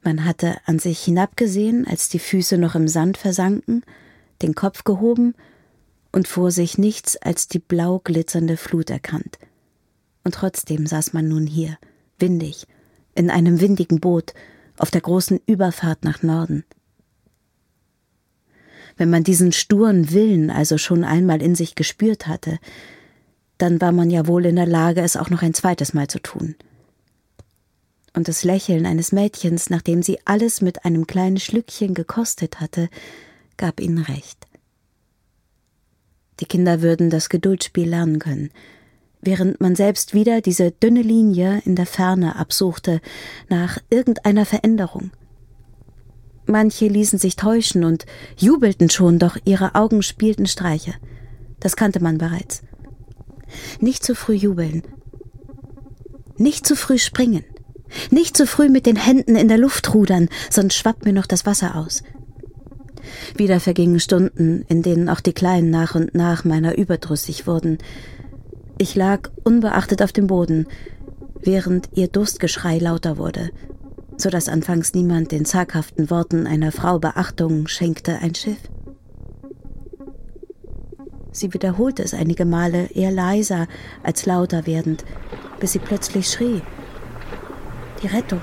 Man 0.02 0.26
hatte 0.26 0.58
an 0.66 0.80
sich 0.80 1.00
hinabgesehen, 1.00 1.88
als 1.88 2.10
die 2.10 2.20
Füße 2.20 2.58
noch 2.58 2.76
im 2.76 2.88
Sand 2.88 3.18
versanken, 3.18 3.84
den 4.42 4.56
Kopf 4.56 4.84
gehoben 4.84 5.36
und 6.12 6.28
vor 6.28 6.52
sich 6.52 6.78
nichts 6.78 7.16
als 7.18 7.48
die 7.48 7.60
blau 7.60 8.00
glitzernde 8.04 8.58
Flut 8.58 8.90
erkannt. 8.90 9.40
Und 10.24 10.36
trotzdem 10.36 10.88
saß 10.88 11.14
man 11.14 11.28
nun 11.28 11.48
hier, 11.48 11.78
windig, 12.20 12.68
in 13.16 13.30
einem 13.30 13.62
windigen 13.62 14.00
Boot, 14.00 14.34
auf 14.78 14.92
der 14.92 15.02
großen 15.02 15.40
Überfahrt 15.46 16.04
nach 16.04 16.24
Norden. 16.24 16.64
Wenn 18.98 19.10
man 19.10 19.24
diesen 19.24 19.52
sturen 19.52 20.12
Willen 20.12 20.50
also 20.50 20.78
schon 20.78 21.04
einmal 21.04 21.42
in 21.42 21.56
sich 21.56 21.76
gespürt 21.76 22.28
hatte, 22.28 22.60
dann 23.58 23.82
war 23.82 23.92
man 23.92 24.10
ja 24.10 24.28
wohl 24.28 24.46
in 24.46 24.56
der 24.56 24.66
Lage, 24.66 25.02
es 25.02 25.18
auch 25.18 25.30
noch 25.30 25.42
ein 25.42 25.54
zweites 25.54 25.94
Mal 25.94 26.08
zu 26.08 26.20
tun. 26.20 26.56
Und 28.16 28.28
das 28.28 28.44
Lächeln 28.44 28.86
eines 28.86 29.12
Mädchens, 29.12 29.70
nachdem 29.70 30.04
sie 30.04 30.20
alles 30.26 30.62
mit 30.62 30.86
einem 30.86 31.08
kleinen 31.08 31.40
Schlückchen 31.40 31.94
gekostet 31.96 32.60
hatte, 32.60 32.90
gab 33.58 33.80
ihnen 33.80 34.00
recht. 34.00 34.48
Die 36.40 36.46
Kinder 36.46 36.82
würden 36.82 37.10
das 37.10 37.30
Geduldsspiel 37.30 37.90
lernen 37.90 38.20
können, 38.20 38.52
während 39.24 39.62
man 39.62 39.76
selbst 39.76 40.14
wieder 40.14 40.42
diese 40.42 40.72
dünne 40.72 41.02
Linie 41.02 41.62
in 41.66 41.76
der 41.76 41.86
Ferne 41.86 42.36
absuchte 42.36 43.02
nach 43.50 43.78
irgendeiner 43.90 44.46
Veränderung. 44.46 45.12
Manche 46.46 46.88
ließen 46.88 47.20
sich 47.20 47.36
täuschen 47.36 47.84
und 47.84 48.06
jubelten 48.38 48.90
schon, 48.90 49.18
doch 49.20 49.38
ihre 49.46 49.76
Augen 49.76 50.04
spielten 50.04 50.46
Streiche. 50.46 50.94
Das 51.60 51.76
kannte 51.76 52.02
man 52.02 52.18
bereits. 52.18 52.64
Nicht 53.80 54.04
zu 54.04 54.16
früh 54.16 54.34
jubeln. 54.34 54.84
Nicht 56.38 56.68
zu 56.68 56.76
früh 56.76 56.98
springen. 56.98 57.46
Nicht 58.10 58.36
zu 58.36 58.48
früh 58.48 58.70
mit 58.70 58.86
den 58.86 58.96
Händen 58.96 59.36
in 59.36 59.48
der 59.48 59.58
Luft 59.58 59.94
rudern, 59.94 60.30
sonst 60.50 60.76
schwappt 60.76 61.06
mir 61.06 61.14
noch 61.14 61.28
das 61.28 61.46
Wasser 61.46 61.76
aus. 61.76 62.04
Wieder 63.36 63.60
vergingen 63.60 64.00
Stunden, 64.00 64.66
in 64.68 64.82
denen 64.82 65.10
auch 65.10 65.20
die 65.20 65.34
Kleinen 65.34 65.70
nach 65.70 65.96
und 65.96 66.16
nach 66.16 66.44
meiner 66.44 66.78
überdrüssig 66.78 67.48
wurden. 67.48 67.78
Ich 68.78 68.96
lag 68.96 69.30
unbeachtet 69.44 70.02
auf 70.02 70.12
dem 70.12 70.28
Boden, 70.28 70.68
während 71.40 71.90
ihr 71.94 72.08
Durstgeschrei 72.08 72.80
lauter 72.80 73.18
wurde, 73.18 73.52
so 74.18 74.30
dass 74.30 74.50
anfangs 74.50 74.94
niemand 74.94 75.32
den 75.32 75.46
zaghaften 75.46 76.10
Worten 76.10 76.48
einer 76.48 76.72
Frau 76.72 77.00
Beachtung 77.00 77.68
schenkte, 77.68 78.20
ein 78.20 78.34
Schiff. 78.34 78.58
Sie 81.32 81.54
wiederholte 81.54 82.04
es 82.04 82.14
einige 82.14 82.46
Male, 82.46 82.90
eher 82.94 83.12
leiser 83.12 83.68
als 84.04 84.26
lauter 84.26 84.66
werdend, 84.66 85.04
bis 85.60 85.74
sie 85.74 85.80
plötzlich 85.80 86.30
schrie. 86.30 86.62
Die 88.02 88.08
Rettung. 88.08 88.42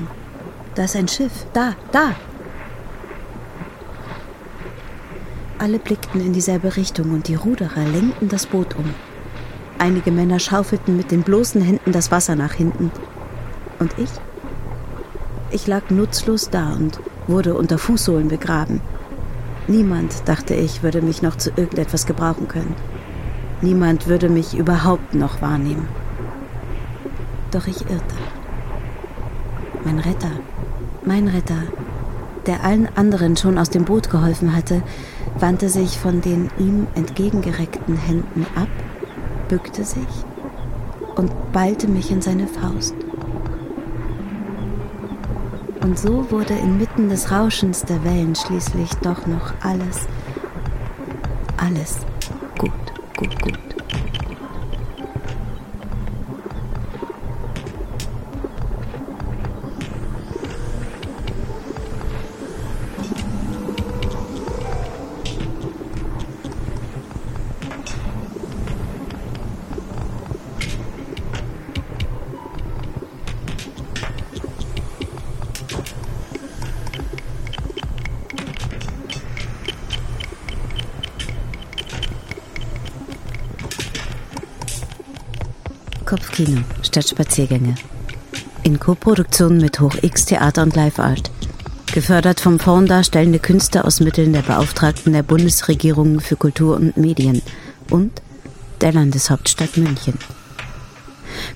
Da 0.74 0.84
ist 0.84 0.96
ein 0.96 1.08
Schiff. 1.08 1.46
Da, 1.52 1.74
da. 1.92 2.14
Alle 5.58 5.78
blickten 5.78 6.20
in 6.20 6.32
dieselbe 6.32 6.76
Richtung 6.76 7.12
und 7.12 7.28
die 7.28 7.34
Ruderer 7.34 7.84
lenkten 7.84 8.28
das 8.28 8.46
Boot 8.46 8.76
um. 8.76 8.94
Einige 9.80 10.12
Männer 10.12 10.38
schaufelten 10.38 10.98
mit 10.98 11.10
den 11.10 11.22
bloßen 11.22 11.62
Händen 11.62 11.92
das 11.92 12.10
Wasser 12.10 12.36
nach 12.36 12.52
hinten. 12.52 12.90
Und 13.78 13.94
ich? 13.96 14.10
Ich 15.50 15.66
lag 15.66 15.88
nutzlos 15.88 16.50
da 16.50 16.74
und 16.74 17.00
wurde 17.26 17.54
unter 17.54 17.78
Fußsohlen 17.78 18.28
begraben. 18.28 18.82
Niemand, 19.68 20.28
dachte 20.28 20.52
ich, 20.52 20.82
würde 20.82 21.00
mich 21.00 21.22
noch 21.22 21.34
zu 21.36 21.48
irgendetwas 21.56 22.04
gebrauchen 22.04 22.46
können. 22.46 22.74
Niemand 23.62 24.06
würde 24.06 24.28
mich 24.28 24.54
überhaupt 24.54 25.14
noch 25.14 25.40
wahrnehmen. 25.40 25.88
Doch 27.50 27.66
ich 27.66 27.80
irrte. 27.88 28.16
Mein 29.86 29.98
Retter, 29.98 30.32
mein 31.06 31.26
Retter, 31.26 31.62
der 32.44 32.64
allen 32.64 32.86
anderen 32.96 33.34
schon 33.34 33.56
aus 33.56 33.70
dem 33.70 33.86
Boot 33.86 34.10
geholfen 34.10 34.54
hatte, 34.54 34.82
wandte 35.38 35.70
sich 35.70 35.98
von 35.98 36.20
den 36.20 36.50
ihm 36.58 36.86
entgegengereckten 36.94 37.96
Händen 37.96 38.44
ab, 38.54 38.68
bückte 39.50 39.82
sich 39.84 40.06
und 41.16 41.52
ballte 41.52 41.88
mich 41.88 42.12
in 42.12 42.22
seine 42.22 42.46
Faust. 42.46 42.94
Und 45.82 45.98
so 45.98 46.30
wurde 46.30 46.54
inmitten 46.54 47.08
des 47.08 47.32
Rauschens 47.32 47.84
der 47.84 48.02
Wellen 48.04 48.36
schließlich 48.36 48.90
doch 49.02 49.26
noch 49.26 49.52
alles, 49.60 50.06
alles 51.56 51.98
gut, 52.58 52.70
gut, 53.16 53.42
gut. 53.42 53.69
Kopfkino 86.40 86.62
statt 86.82 87.08
Spaziergänge. 87.08 87.74
In 88.62 88.80
Koproduktion 88.80 89.58
mit 89.58 89.78
Hoch 89.80 89.94
X 90.00 90.24
Theater 90.24 90.62
und 90.62 90.74
Live 90.74 90.98
Art. 90.98 91.30
Gefördert 91.92 92.40
vom 92.40 92.58
Fonds 92.58 92.88
Darstellende 92.88 93.38
Künste 93.38 93.84
aus 93.84 94.00
Mitteln 94.00 94.32
der 94.32 94.40
Beauftragten 94.42 95.12
der 95.12 95.22
Bundesregierung 95.22 96.20
für 96.20 96.36
Kultur 96.36 96.76
und 96.76 96.96
Medien 96.96 97.42
und 97.90 98.22
der 98.80 98.92
Landeshauptstadt 98.92 99.76
München. 99.76 100.14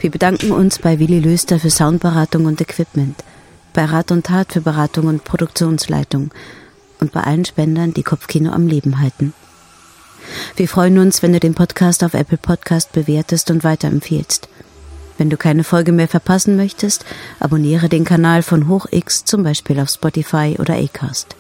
Wir 0.01 0.11
bedanken 0.11 0.53
uns 0.53 0.79
bei 0.79 0.99
Willi 0.99 1.21
Löster 1.21 1.59
für 1.59 1.71
Soundberatung 1.71 2.45
und 2.45 2.61
Equipment, 2.61 3.17
bei 3.73 3.87
Rat 3.87 4.11
und 4.11 4.27
Tat 4.27 4.53
für 4.53 4.61
Beratung 4.61 5.07
und 5.07 5.25
Produktionsleitung 5.25 6.31
und 7.01 7.13
bei 7.13 7.23
allen 7.23 7.47
Spendern, 7.47 7.95
die 7.95 8.03
Kopfkino 8.03 8.53
am 8.53 8.67
Leben 8.67 9.01
halten. 9.01 9.33
Wir 10.57 10.69
freuen 10.69 10.99
uns, 10.99 11.23
wenn 11.23 11.33
du 11.33 11.41
den 11.41 11.55
Podcast 11.55 12.05
auf 12.05 12.13
Apple 12.13 12.39
Podcast 12.39 12.93
bewertest 12.93 13.51
und 13.51 13.65
weiterempfehlst. 13.65 14.49
Wenn 15.19 15.31
du 15.31 15.37
keine 15.37 15.65
Folge 15.65 15.93
mehr 15.93 16.09
verpassen 16.09 16.57
möchtest, 16.57 17.05
abonniere 17.41 17.89
den 17.89 18.05
Kanal 18.05 18.43
von 18.43 18.69
HochX 18.69 19.25
zum 19.25 19.43
Beispiel 19.43 19.79
auf 19.81 19.91
Spotify 19.91 20.57
oder 20.59 20.75
Acast. 20.75 21.37